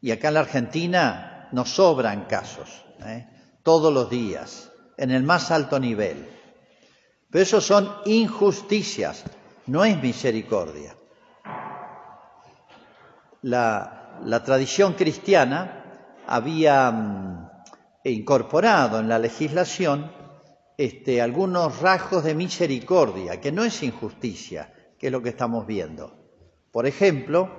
Y 0.00 0.12
acá 0.12 0.28
en 0.28 0.34
la 0.34 0.40
Argentina 0.40 1.48
nos 1.50 1.70
sobran 1.70 2.26
casos, 2.26 2.84
¿eh? 3.04 3.26
todos 3.64 3.92
los 3.92 4.08
días, 4.08 4.70
en 4.98 5.10
el 5.10 5.24
más 5.24 5.50
alto 5.50 5.80
nivel. 5.80 6.33
Pero 7.34 7.42
eso 7.42 7.60
son 7.60 7.90
injusticias, 8.04 9.24
no 9.66 9.84
es 9.84 10.00
misericordia. 10.00 10.94
La, 13.42 14.40
tradición 14.44 14.92
cristiana 14.92 16.12
había 16.28 16.92
mm, 16.92 17.50
incorporado 18.04 19.00
en 19.00 19.08
la 19.08 19.18
legislación 19.18 20.12
este, 20.78 21.20
algunos 21.20 21.80
rasgos 21.80 22.22
de 22.22 22.36
misericordia, 22.36 23.40
que 23.40 23.50
no 23.50 23.64
es 23.64 23.82
injusticia, 23.82 24.72
que 24.96 25.08
es 25.08 25.12
lo 25.12 25.20
que 25.20 25.30
estamos 25.30 25.66
viendo. 25.66 26.14
Por 26.70 26.86
ejemplo, 26.86 27.50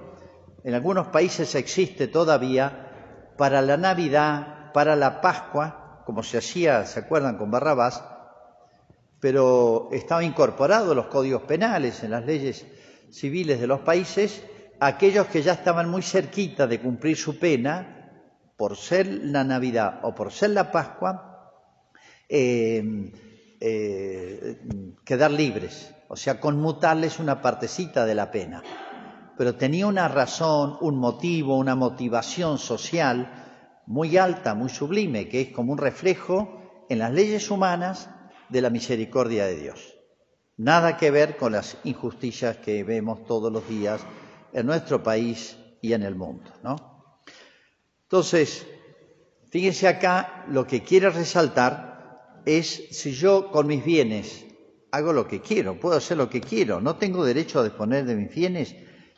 en 0.64 0.74
algunos 0.74 1.08
países 1.08 1.54
existe 1.54 2.08
todavía 2.08 3.34
para 3.38 3.62
la 3.62 3.76
Navidad, 3.76 4.72
para 4.72 4.96
la 4.96 5.20
Pascua, 5.20 6.02
como 6.06 6.24
se 6.24 6.38
hacía, 6.38 6.86
¿se 6.86 7.02
acuerdan 7.02 7.38
con 7.38 7.52
Barrabás? 7.52 8.15
Pero 9.20 9.90
estaba 9.92 10.24
incorporado 10.24 10.94
los 10.94 11.08
códigos 11.08 11.44
penales, 11.44 12.04
en 12.04 12.12
las 12.12 12.26
leyes 12.26 12.66
civiles 13.12 13.60
de 13.60 13.68
los 13.68 13.82
países, 13.82 14.44
aquellos 14.80 15.28
que 15.28 15.42
ya 15.42 15.54
estaban 15.54 15.90
muy 15.90 16.02
cerquita 16.02 16.68
de 16.68 16.80
cumplir 16.80 17.18
su 17.18 17.40
pena, 17.40 17.96
por 18.58 18.78
ser 18.78 19.08
la 19.08 19.44
Navidad 19.44 20.00
o 20.04 20.16
por 20.16 20.32
ser 20.32 20.52
la 20.52 20.72
Pascua, 20.72 21.52
eh, 22.30 23.12
eh, 23.60 24.62
quedar 25.04 25.32
libres, 25.32 25.94
o 26.08 26.16
sea, 26.16 26.40
conmutarles 26.40 27.20
una 27.20 27.42
partecita 27.42 28.06
de 28.06 28.16
la 28.16 28.32
pena. 28.32 28.64
Pero 29.38 29.56
tenía 29.56 29.88
una 29.88 30.08
razón, 30.08 30.78
un 30.82 30.98
motivo, 30.98 31.58
una 31.58 31.76
motivación 31.76 32.58
social 32.58 33.82
muy 33.86 34.18
alta, 34.18 34.56
muy 34.56 34.70
sublime, 34.70 35.28
que 35.28 35.42
es 35.42 35.50
como 35.50 35.74
un 35.74 35.78
reflejo 35.78 36.86
en 36.90 37.00
las 37.00 37.12
leyes 37.12 37.52
humanas 37.52 38.10
de 38.50 38.62
la 38.62 38.70
misericordia 38.70 39.46
de 39.46 39.56
Dios. 39.56 39.96
Nada 40.58 40.98
que 40.98 41.12
ver 41.12 41.36
con 41.36 41.52
las 41.52 41.78
injusticias 41.84 42.58
que 42.58 42.84
vemos 42.84 43.26
todos 43.26 43.52
los 43.52 43.68
días 43.68 44.02
en 44.54 44.66
nuestro 44.66 45.04
país 45.04 45.58
y 45.82 45.94
en 45.94 46.04
el 46.04 46.16
mundo, 46.16 46.52
¿no? 46.64 47.20
Entonces, 48.04 48.66
fíjense 49.50 49.88
acá, 49.88 50.46
lo 50.48 50.66
que 50.66 50.82
quiere 50.84 51.10
resaltar 51.10 52.42
es 52.46 52.88
si 52.92 53.12
yo 53.14 53.52
con 53.52 53.68
mis 53.68 53.84
bienes 53.84 54.46
hago 54.92 55.12
lo 55.12 55.28
que 55.28 55.42
quiero, 55.42 55.78
puedo 55.78 55.98
hacer 55.98 56.16
lo 56.18 56.30
que 56.30 56.40
quiero, 56.40 56.80
no 56.80 56.96
tengo 56.96 57.26
derecho 57.26 57.60
a 57.60 57.64
disponer 57.64 58.06
de 58.06 58.16
mis 58.16 58.34
bienes. 58.34 58.76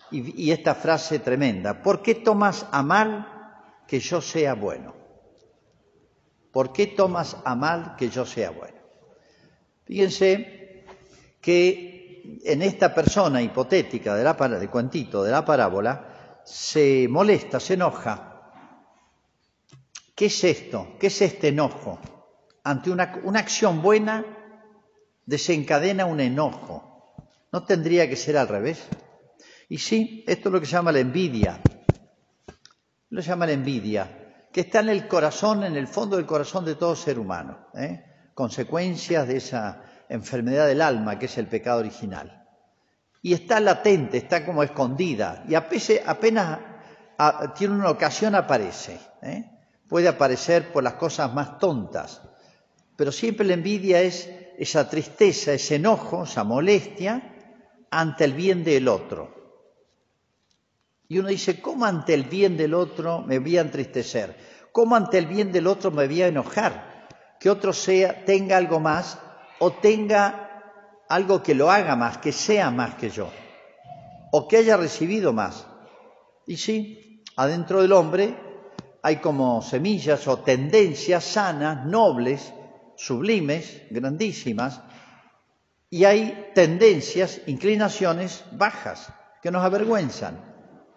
Y, 0.09 0.41
y 0.41 0.51
esta 0.51 0.73
frase 0.73 1.19
tremenda, 1.19 1.83
¿por 1.83 2.01
qué 2.01 2.15
tomas 2.15 2.65
a 2.71 2.81
mal 2.81 3.27
que 3.87 3.99
yo 3.99 4.21
sea 4.21 4.55
bueno? 4.55 4.95
¿Por 6.51 6.73
qué 6.73 6.87
tomas 6.87 7.37
a 7.45 7.55
mal 7.55 7.95
que 7.97 8.09
yo 8.09 8.25
sea 8.25 8.49
bueno? 8.49 8.76
Fíjense 9.87 10.83
que 11.39 12.41
en 12.43 12.61
esta 12.61 12.93
persona 12.93 13.41
hipotética 13.41 14.15
de 14.15 14.23
la, 14.23 14.33
de 14.33 14.67
cuentito 14.67 15.23
de 15.23 15.31
la 15.31 15.45
parábola 15.45 16.41
se 16.43 17.07
molesta, 17.09 17.59
se 17.59 17.75
enoja. 17.75 18.51
¿Qué 20.13 20.25
es 20.25 20.43
esto? 20.43 20.95
¿Qué 20.99 21.07
es 21.07 21.21
este 21.21 21.49
enojo? 21.49 21.99
Ante 22.63 22.89
una, 22.89 23.21
una 23.23 23.39
acción 23.39 23.81
buena 23.81 24.25
desencadena 25.25 26.05
un 26.05 26.19
enojo. 26.19 27.15
¿No 27.51 27.63
tendría 27.63 28.09
que 28.09 28.15
ser 28.15 28.37
al 28.37 28.47
revés? 28.47 28.83
Y 29.69 29.77
sí, 29.77 30.23
esto 30.27 30.49
es 30.49 30.53
lo 30.53 30.59
que 30.59 30.65
se 30.65 30.73
llama 30.73 30.91
la 30.91 30.99
envidia. 30.99 31.61
Lo 33.09 33.21
llama 33.21 33.45
la 33.45 33.53
envidia, 33.53 34.47
que 34.51 34.61
está 34.61 34.81
en 34.81 34.89
el 34.89 35.07
corazón, 35.07 35.63
en 35.63 35.77
el 35.77 35.87
fondo 35.87 36.17
del 36.17 36.25
corazón 36.25 36.65
de 36.65 36.75
todo 36.75 36.95
ser 36.95 37.19
humano. 37.19 37.67
¿eh? 37.73 38.03
Consecuencias 38.37 39.27
de 39.27 39.37
esa 39.37 39.81
enfermedad 40.09 40.67
del 40.67 40.83
alma 40.83 41.17
que 41.17 41.25
es 41.25 41.39
el 41.39 41.47
pecado 41.47 41.79
original. 41.79 42.45
Y 43.23 43.33
está 43.33 43.59
latente, 43.59 44.19
está 44.19 44.45
como 44.45 44.61
escondida, 44.61 45.43
y 45.49 45.55
apenas 45.55 46.59
tiene 47.57 47.73
una 47.73 47.89
ocasión 47.89 48.35
aparece. 48.35 48.99
¿eh? 49.23 49.49
Puede 49.89 50.07
aparecer 50.07 50.71
por 50.71 50.83
las 50.83 50.93
cosas 50.93 51.33
más 51.33 51.57
tontas, 51.57 52.21
pero 52.95 53.11
siempre 53.11 53.43
la 53.43 53.55
envidia 53.55 54.01
es 54.01 54.29
esa 54.59 54.87
tristeza, 54.87 55.53
ese 55.53 55.77
enojo, 55.77 56.25
esa 56.25 56.43
molestia 56.43 57.33
ante 57.89 58.23
el 58.23 58.33
bien 58.33 58.63
del 58.63 58.87
otro. 58.87 59.33
Y 61.07 61.17
uno 61.17 61.29
dice, 61.29 61.59
¿cómo 61.59 61.85
ante 61.85 62.13
el 62.13 62.25
bien 62.25 62.55
del 62.55 62.75
otro 62.75 63.23
me 63.23 63.39
voy 63.39 63.57
a 63.57 63.61
entristecer? 63.61 64.37
¿Cómo 64.71 64.95
ante 64.95 65.17
el 65.17 65.25
bien 65.25 65.51
del 65.51 65.65
otro 65.65 65.89
me 65.89 66.05
voy 66.05 66.21
a 66.21 66.27
enojar? 66.27 66.96
Que 67.39 67.49
otro 67.49 67.73
sea, 67.73 68.25
tenga 68.25 68.57
algo 68.57 68.79
más 68.79 69.19
o 69.59 69.71
tenga 69.73 70.47
algo 71.09 71.41
que 71.41 71.55
lo 71.55 71.71
haga 71.71 71.95
más, 71.95 72.17
que 72.17 72.31
sea 72.31 72.69
más 72.71 72.95
que 72.95 73.09
yo, 73.09 73.29
o 74.31 74.47
que 74.47 74.57
haya 74.57 74.77
recibido 74.77 75.33
más. 75.33 75.65
Y 76.45 76.57
sí, 76.57 77.23
adentro 77.35 77.81
del 77.81 77.93
hombre 77.93 78.35
hay 79.01 79.17
como 79.17 79.61
semillas 79.61 80.27
o 80.27 80.39
tendencias 80.39 81.23
sanas, 81.23 81.85
nobles, 81.85 82.53
sublimes, 82.95 83.83
grandísimas, 83.89 84.81
y 85.89 86.03
hay 86.03 86.51
tendencias, 86.53 87.41
inclinaciones 87.47 88.43
bajas, 88.51 89.13
que 89.41 89.51
nos 89.51 89.63
avergüenzan, 89.63 90.37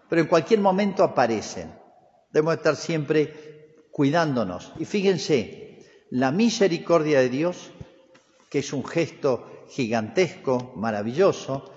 pero 0.09 0.23
en 0.23 0.29
cualquier 0.29 0.61
momento 0.61 1.05
aparecen. 1.05 1.73
Debemos 2.33 2.55
estar 2.57 2.75
siempre 2.75 3.87
cuidándonos. 3.93 4.73
Y 4.79 4.85
fíjense, 4.85 5.60
la 6.11 6.33
misericordia 6.33 7.21
de 7.21 7.29
Dios, 7.29 7.71
que 8.49 8.59
es 8.59 8.73
un 8.73 8.85
gesto 8.85 9.65
gigantesco, 9.69 10.73
maravilloso, 10.77 11.73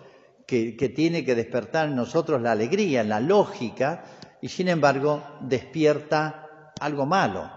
que, 0.46 0.94
tiene 0.96 1.26
que 1.26 1.36
despertar 1.36 1.88
en 1.88 1.96
nosotros 1.96 2.42
la 2.42 2.52
alegría, 2.52 3.04
la 3.04 3.20
lógica, 3.20 4.04
y 4.42 4.50
sin 4.50 4.68
embargo 4.68 5.24
despierta 5.42 6.74
algo 6.80 7.06
malo. 7.06 7.50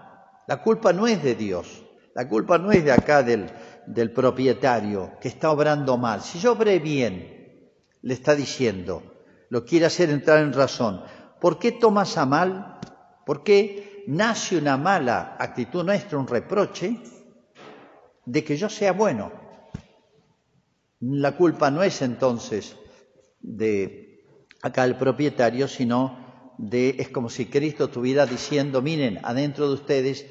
La 0.47 0.61
culpa 0.61 0.93
no 0.93 1.05
es 1.07 1.21
de 1.21 1.35
Dios, 1.35 1.83
la 2.15 2.27
culpa 2.27 2.57
no 2.57 2.71
es 2.71 2.83
de 2.83 2.91
acá 2.91 3.21
del, 3.21 3.51
del 3.85 4.11
propietario 4.11 5.11
que 5.19 5.27
está 5.27 5.51
obrando 5.51 5.97
mal. 5.97 6.21
Si 6.21 6.39
yo 6.39 6.53
obré 6.53 6.79
bien, 6.79 7.69
le 8.01 8.13
está 8.13 8.35
diciendo, 8.35 9.03
lo 9.49 9.65
quiere 9.65 9.85
hacer 9.85 10.09
entrar 10.09 10.39
en 10.39 10.53
razón, 10.53 11.03
¿por 11.39 11.59
qué 11.59 11.71
tomas 11.71 12.17
a 12.17 12.25
mal? 12.25 12.79
¿Por 13.25 13.43
qué 13.43 13.86
nace 14.07 14.57
una 14.57 14.77
mala 14.77 15.35
actitud 15.37 15.83
nuestra, 15.83 16.17
un 16.17 16.27
reproche, 16.27 16.97
de 18.25 18.43
que 18.43 18.57
yo 18.57 18.69
sea 18.69 18.93
bueno. 18.93 19.31
La 21.01 21.33
culpa 21.33 21.69
no 21.69 21.83
es 21.83 22.01
entonces 22.01 22.75
de 23.39 24.25
acá 24.61 24.85
el 24.85 24.95
propietario, 24.95 25.67
sino 25.67 26.53
de, 26.57 26.95
es 26.99 27.09
como 27.09 27.29
si 27.29 27.45
Cristo 27.45 27.85
estuviera 27.85 28.25
diciendo, 28.25 28.81
miren, 28.81 29.19
adentro 29.23 29.67
de 29.67 29.75
ustedes, 29.75 30.25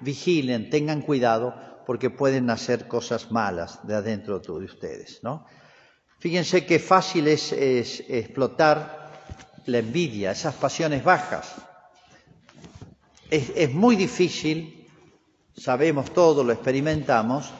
vigilen, 0.00 0.70
tengan 0.70 1.02
cuidado, 1.02 1.54
porque 1.86 2.10
pueden 2.10 2.50
hacer 2.50 2.86
cosas 2.86 3.32
malas 3.32 3.84
de 3.86 3.94
adentro 3.94 4.38
de 4.38 4.52
ustedes, 4.52 5.20
¿no? 5.22 5.46
Fíjense 6.18 6.64
qué 6.64 6.78
fácil 6.78 7.26
es 7.26 7.52
explotar 7.52 9.10
la 9.66 9.78
envidia, 9.78 10.30
esas 10.30 10.54
pasiones 10.54 11.02
bajas 11.02 11.56
es, 13.32 13.72
muy 13.72 13.96
difícil, 13.96 14.88
sabemos 15.56 16.12
todo, 16.12 16.44
lo 16.44 16.52
experimentamos, 16.52 17.50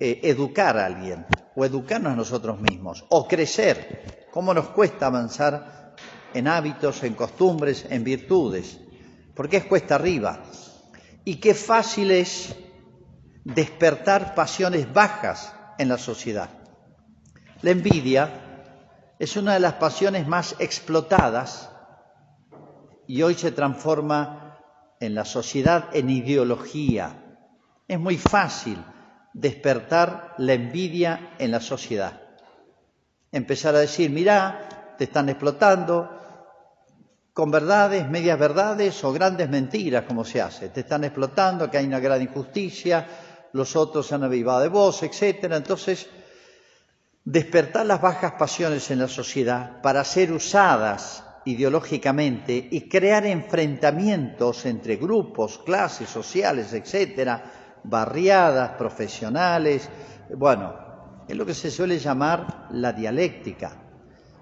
eh, 0.00 0.20
educar 0.22 0.76
a 0.78 0.86
alguien 0.86 1.26
o 1.54 1.64
educarnos 1.64 2.12
a 2.12 2.16
nosotros 2.16 2.60
mismos 2.60 3.04
o 3.10 3.28
crecer. 3.28 4.28
¿Cómo 4.30 4.54
nos 4.54 4.68
cuesta 4.70 5.06
avanzar 5.06 5.94
en 6.32 6.48
hábitos, 6.48 7.02
en 7.02 7.14
costumbres, 7.14 7.86
en 7.90 8.02
virtudes? 8.02 8.78
porque 9.34 9.58
es 9.58 9.64
cuesta 9.64 9.94
arriba. 9.94 10.42
Y 11.24 11.36
qué 11.36 11.54
fácil 11.54 12.10
es 12.10 12.54
despertar 13.44 14.34
pasiones 14.34 14.92
bajas 14.92 15.54
en 15.78 15.88
la 15.88 15.98
sociedad. 15.98 16.50
La 17.62 17.70
envidia 17.70 19.14
es 19.18 19.36
una 19.36 19.54
de 19.54 19.60
las 19.60 19.74
pasiones 19.74 20.26
más 20.26 20.56
explotadas 20.58 21.70
y 23.06 23.22
hoy 23.22 23.34
se 23.34 23.52
transforma 23.52 24.41
en 25.02 25.16
la 25.16 25.24
sociedad 25.24 25.88
en 25.92 26.08
ideología. 26.10 27.16
Es 27.88 27.98
muy 27.98 28.16
fácil 28.16 28.78
despertar 29.32 30.34
la 30.38 30.52
envidia 30.52 31.34
en 31.38 31.50
la 31.50 31.60
sociedad. 31.60 32.20
Empezar 33.32 33.74
a 33.74 33.80
decir, 33.80 34.10
mira, 34.10 34.94
te 34.96 35.04
están 35.04 35.28
explotando, 35.28 36.08
con 37.32 37.50
verdades, 37.50 38.08
medias 38.08 38.38
verdades 38.38 39.02
o 39.02 39.12
grandes 39.12 39.48
mentiras, 39.48 40.04
como 40.04 40.24
se 40.24 40.40
hace. 40.40 40.68
Te 40.68 40.80
están 40.80 41.02
explotando, 41.02 41.68
que 41.68 41.78
hay 41.78 41.86
una 41.86 41.98
gran 41.98 42.22
injusticia, 42.22 43.04
los 43.52 43.74
otros 43.74 44.06
se 44.06 44.14
han 44.14 44.22
avivado 44.22 44.60
de 44.60 44.68
vos, 44.68 45.02
etcétera. 45.02 45.56
Entonces, 45.56 46.08
despertar 47.24 47.86
las 47.86 48.00
bajas 48.00 48.34
pasiones 48.38 48.88
en 48.92 49.00
la 49.00 49.08
sociedad 49.08 49.80
para 49.82 50.04
ser 50.04 50.30
usadas 50.30 51.24
ideológicamente 51.44 52.68
y 52.70 52.88
crear 52.88 53.26
enfrentamientos 53.26 54.64
entre 54.66 54.96
grupos, 54.96 55.58
clases 55.64 56.08
sociales, 56.08 56.72
etcétera, 56.72 57.80
barriadas, 57.84 58.72
profesionales, 58.72 59.88
bueno, 60.36 60.74
es 61.28 61.36
lo 61.36 61.46
que 61.46 61.54
se 61.54 61.70
suele 61.70 61.98
llamar 61.98 62.68
la 62.70 62.92
dialéctica. 62.92 63.78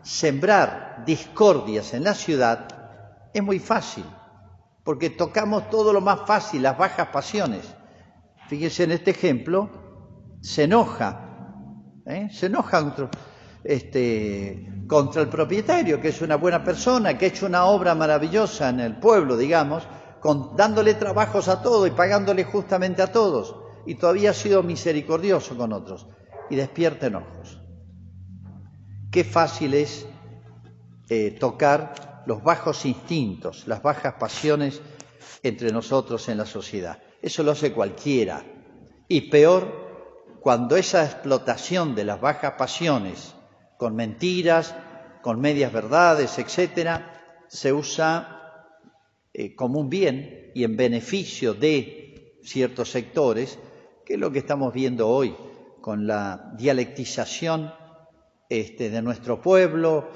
Sembrar 0.02 1.02
discordias 1.06 1.94
en 1.94 2.04
la 2.04 2.14
ciudad 2.14 2.66
es 3.32 3.42
muy 3.42 3.58
fácil, 3.58 4.04
porque 4.84 5.10
tocamos 5.10 5.70
todo 5.70 5.92
lo 5.92 6.00
más 6.00 6.20
fácil, 6.26 6.62
las 6.62 6.76
bajas 6.76 7.08
pasiones. 7.08 7.74
Fíjense 8.48 8.84
en 8.84 8.92
este 8.92 9.10
ejemplo, 9.12 9.70
se 10.40 10.64
enoja, 10.64 11.28
¿eh? 12.06 12.28
se 12.32 12.46
enoja 12.46 12.94
este, 13.62 14.66
contra 14.90 15.22
el 15.22 15.28
propietario, 15.28 16.00
que 16.00 16.08
es 16.08 16.20
una 16.20 16.34
buena 16.34 16.64
persona, 16.64 17.16
que 17.16 17.26
ha 17.26 17.28
hecho 17.28 17.46
una 17.46 17.66
obra 17.66 17.94
maravillosa 17.94 18.70
en 18.70 18.80
el 18.80 18.96
pueblo, 18.98 19.36
digamos, 19.36 19.84
con, 20.18 20.56
dándole 20.56 20.94
trabajos 20.94 21.46
a 21.46 21.62
todos 21.62 21.86
y 21.86 21.92
pagándole 21.92 22.42
justamente 22.42 23.00
a 23.00 23.12
todos, 23.12 23.54
y 23.86 23.94
todavía 23.94 24.30
ha 24.30 24.34
sido 24.34 24.64
misericordioso 24.64 25.56
con 25.56 25.72
otros, 25.72 26.08
y 26.50 26.56
despierta 26.56 27.06
enojos. 27.06 27.60
Qué 29.12 29.22
fácil 29.22 29.74
es 29.74 30.06
eh, 31.08 31.36
tocar 31.38 32.24
los 32.26 32.42
bajos 32.42 32.84
instintos, 32.84 33.68
las 33.68 33.84
bajas 33.84 34.14
pasiones 34.14 34.82
entre 35.44 35.70
nosotros 35.70 36.28
en 36.28 36.38
la 36.38 36.46
sociedad. 36.46 36.98
Eso 37.22 37.44
lo 37.44 37.52
hace 37.52 37.72
cualquiera. 37.72 38.42
Y 39.06 39.30
peor, 39.30 40.34
cuando 40.40 40.74
esa 40.74 41.04
explotación 41.04 41.94
de 41.94 42.04
las 42.04 42.20
bajas 42.20 42.54
pasiones, 42.58 43.36
con 43.80 43.96
mentiras, 43.96 44.74
con 45.22 45.40
medias 45.40 45.72
verdades, 45.72 46.38
etcétera, 46.38 47.46
se 47.48 47.72
usa 47.72 48.68
eh, 49.32 49.54
como 49.54 49.80
un 49.80 49.88
bien 49.88 50.52
y 50.54 50.64
en 50.64 50.76
beneficio 50.76 51.54
de 51.54 52.36
ciertos 52.44 52.90
sectores, 52.90 53.58
que 54.04 54.14
es 54.14 54.20
lo 54.20 54.30
que 54.30 54.40
estamos 54.40 54.74
viendo 54.74 55.08
hoy 55.08 55.34
con 55.80 56.06
la 56.06 56.52
dialectización 56.58 57.72
este, 58.50 58.90
de 58.90 59.00
nuestro 59.00 59.40
pueblo, 59.40 60.10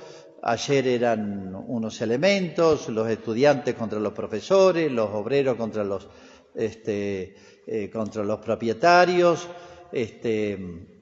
Ayer 0.46 0.86
eran 0.88 1.54
unos 1.54 2.02
elementos, 2.02 2.90
los 2.90 3.08
estudiantes 3.08 3.74
contra 3.76 3.98
los 3.98 4.12
profesores, 4.12 4.92
los 4.92 5.08
obreros 5.08 5.56
contra 5.56 5.82
los, 5.84 6.06
este, 6.54 7.34
eh, 7.66 7.88
contra 7.90 8.22
los 8.24 8.40
propietarios, 8.40 9.48
este, 9.90 10.93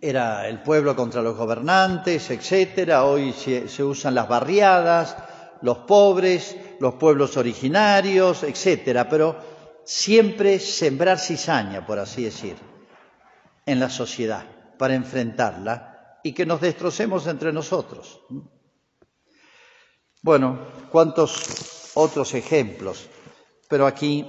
era 0.00 0.48
el 0.48 0.62
pueblo 0.62 0.94
contra 0.94 1.22
los 1.22 1.36
gobernantes, 1.36 2.30
etcétera. 2.30 3.04
Hoy 3.04 3.32
se, 3.32 3.82
usan 3.82 4.14
las 4.14 4.28
barriadas, 4.28 5.16
los 5.62 5.78
pobres, 5.78 6.56
los 6.80 6.94
pueblos 6.94 7.36
originarios, 7.36 8.42
etcétera. 8.42 9.08
Pero 9.08 9.36
siempre 9.84 10.58
sembrar 10.58 11.18
cizaña, 11.18 11.86
por 11.86 11.98
así 11.98 12.24
decir, 12.24 12.56
en 13.66 13.80
la 13.80 13.88
sociedad 13.88 14.44
para 14.78 14.94
enfrentarla 14.94 16.20
y 16.22 16.32
que 16.32 16.46
nos 16.46 16.60
destrocemos 16.60 17.26
entre 17.26 17.52
nosotros. 17.52 18.20
Bueno, 20.22 20.58
cuántos 20.90 21.92
otros 21.94 22.34
ejemplos, 22.34 23.08
pero 23.68 23.86
aquí 23.86 24.26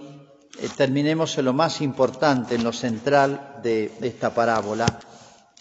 eh, 0.59 0.69
terminemos 0.75 1.37
en 1.37 1.45
lo 1.45 1.53
más 1.53 1.81
importante, 1.81 2.55
en 2.55 2.63
lo 2.63 2.71
central 2.71 3.59
de 3.61 3.91
esta 4.01 4.33
parábola 4.33 4.85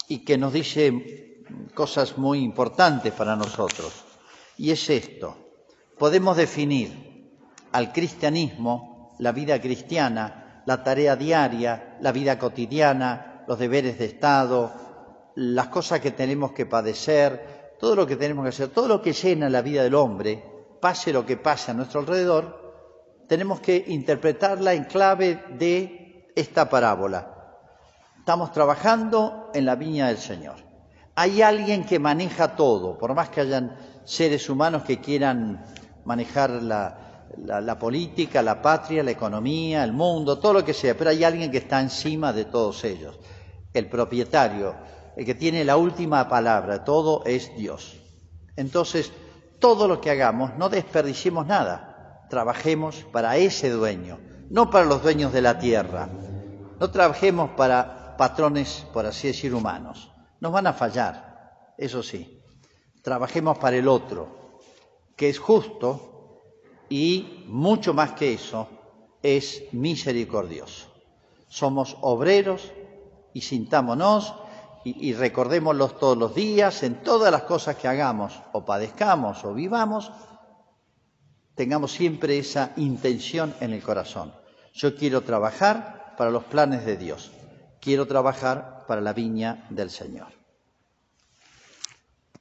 y 0.09 0.25
que 0.25 0.37
nos 0.37 0.51
dice 0.51 1.45
cosas 1.73 2.17
muy 2.17 2.39
importantes 2.43 3.13
para 3.13 3.37
nosotros. 3.37 3.93
Y 4.57 4.71
es 4.71 4.89
esto, 4.89 5.37
podemos 5.97 6.35
definir 6.35 7.29
al 7.71 7.93
cristianismo, 7.93 9.15
la 9.19 9.31
vida 9.31 9.61
cristiana, 9.61 10.63
la 10.65 10.83
tarea 10.83 11.15
diaria, 11.15 11.97
la 12.01 12.11
vida 12.11 12.37
cotidiana, 12.37 13.45
los 13.47 13.59
deberes 13.59 13.99
de 13.99 14.05
Estado, 14.05 14.73
las 15.35 15.67
cosas 15.67 16.01
que 16.01 16.11
tenemos 16.11 16.51
que 16.51 16.65
padecer, 16.65 17.75
todo 17.79 17.95
lo 17.95 18.07
que 18.07 18.15
tenemos 18.15 18.43
que 18.43 18.49
hacer, 18.49 18.69
todo 18.69 18.87
lo 18.87 19.01
que 19.01 19.13
llena 19.13 19.49
la 19.49 19.61
vida 19.61 19.83
del 19.83 19.95
hombre, 19.95 20.43
pase 20.81 21.13
lo 21.13 21.25
que 21.25 21.37
pase 21.37 21.71
a 21.71 21.75
nuestro 21.75 22.01
alrededor, 22.01 22.59
tenemos 23.27 23.59
que 23.59 23.85
interpretarla 23.87 24.73
en 24.73 24.85
clave 24.85 25.43
de 25.57 26.31
esta 26.35 26.67
parábola. 26.67 27.38
Estamos 28.29 28.51
trabajando 28.51 29.49
en 29.55 29.65
la 29.65 29.73
viña 29.73 30.09
del 30.09 30.19
Señor. 30.19 30.57
Hay 31.15 31.41
alguien 31.41 31.83
que 31.83 31.97
maneja 31.97 32.55
todo, 32.55 32.95
por 32.95 33.15
más 33.15 33.29
que 33.29 33.41
hayan 33.41 33.75
seres 34.05 34.47
humanos 34.51 34.83
que 34.83 35.01
quieran 35.01 35.65
manejar 36.05 36.51
la, 36.51 37.79
política, 37.79 38.43
la 38.43 38.61
patria, 38.61 39.01
la 39.01 39.09
economía, 39.09 39.83
el 39.83 39.93
mundo, 39.93 40.37
todo 40.37 40.53
lo 40.53 40.63
que 40.63 40.75
sea, 40.75 40.95
pero 40.95 41.09
hay 41.09 41.23
alguien 41.23 41.49
que 41.49 41.57
está 41.57 41.81
encima 41.81 42.31
de 42.31 42.45
todos 42.45 42.83
ellos, 42.83 43.17
el 43.73 43.89
propietario, 43.89 44.75
el 45.17 45.25
que 45.25 45.33
tiene 45.33 45.65
la 45.65 45.77
última 45.77 46.29
palabra, 46.29 46.83
todo 46.83 47.23
es 47.25 47.57
Dios. 47.57 47.99
Entonces, 48.55 49.11
todo 49.57 49.87
lo 49.87 50.01
que 50.01 50.11
hagamos, 50.11 50.55
no 50.55 50.69
desperdiciemos 50.69 51.47
nada, 51.47 52.27
trabajemos 52.29 53.07
para 53.11 53.37
ese 53.37 53.71
dueño, 53.71 54.19
no 54.51 54.69
para 54.69 54.85
los 54.85 55.01
dueños 55.01 55.33
de 55.33 55.41
la 55.41 55.57
tierra, 55.57 56.09
no 56.79 56.91
trabajemos 56.91 57.49
para 57.57 57.98
patrones, 58.19 58.85
por 58.91 59.05
así 59.05 59.27
decir, 59.27 59.55
humanos. 59.55 60.11
Nos 60.41 60.51
van 60.51 60.67
a 60.67 60.73
fallar, 60.73 61.73
eso 61.77 62.03
sí. 62.03 62.43
Trabajemos 63.01 63.57
para 63.57 63.77
el 63.77 63.87
otro, 63.87 64.59
que 65.15 65.29
es 65.29 65.39
justo 65.39 66.41
y 66.89 67.45
mucho 67.47 67.93
más 67.93 68.11
que 68.11 68.33
eso, 68.33 68.67
es 69.23 69.63
misericordioso. 69.71 70.87
Somos 71.47 71.95
obreros 72.01 72.73
y 73.33 73.39
sintámonos 73.39 74.35
y, 74.83 75.11
y 75.11 75.13
recordémoslos 75.13 75.97
todos 75.97 76.17
los 76.17 76.35
días, 76.35 76.83
en 76.83 77.01
todas 77.01 77.31
las 77.31 77.43
cosas 77.43 77.77
que 77.77 77.87
hagamos, 77.87 78.37
o 78.51 78.65
padezcamos 78.65 79.45
o 79.45 79.53
vivamos, 79.53 80.11
tengamos 81.55 81.93
siempre 81.93 82.37
esa 82.37 82.73
intención 82.75 83.55
en 83.61 83.71
el 83.71 83.81
corazón. 83.81 84.33
Yo 84.73 84.93
quiero 84.97 85.21
trabajar 85.21 86.15
para 86.17 86.31
los 86.31 86.43
planes 86.43 86.85
de 86.85 86.97
Dios, 86.97 87.31
quiero 87.79 88.07
trabajar 88.07 88.85
para 88.87 89.01
la 89.01 89.13
viña 89.13 89.65
del 89.69 89.89
Señor. 89.89 90.38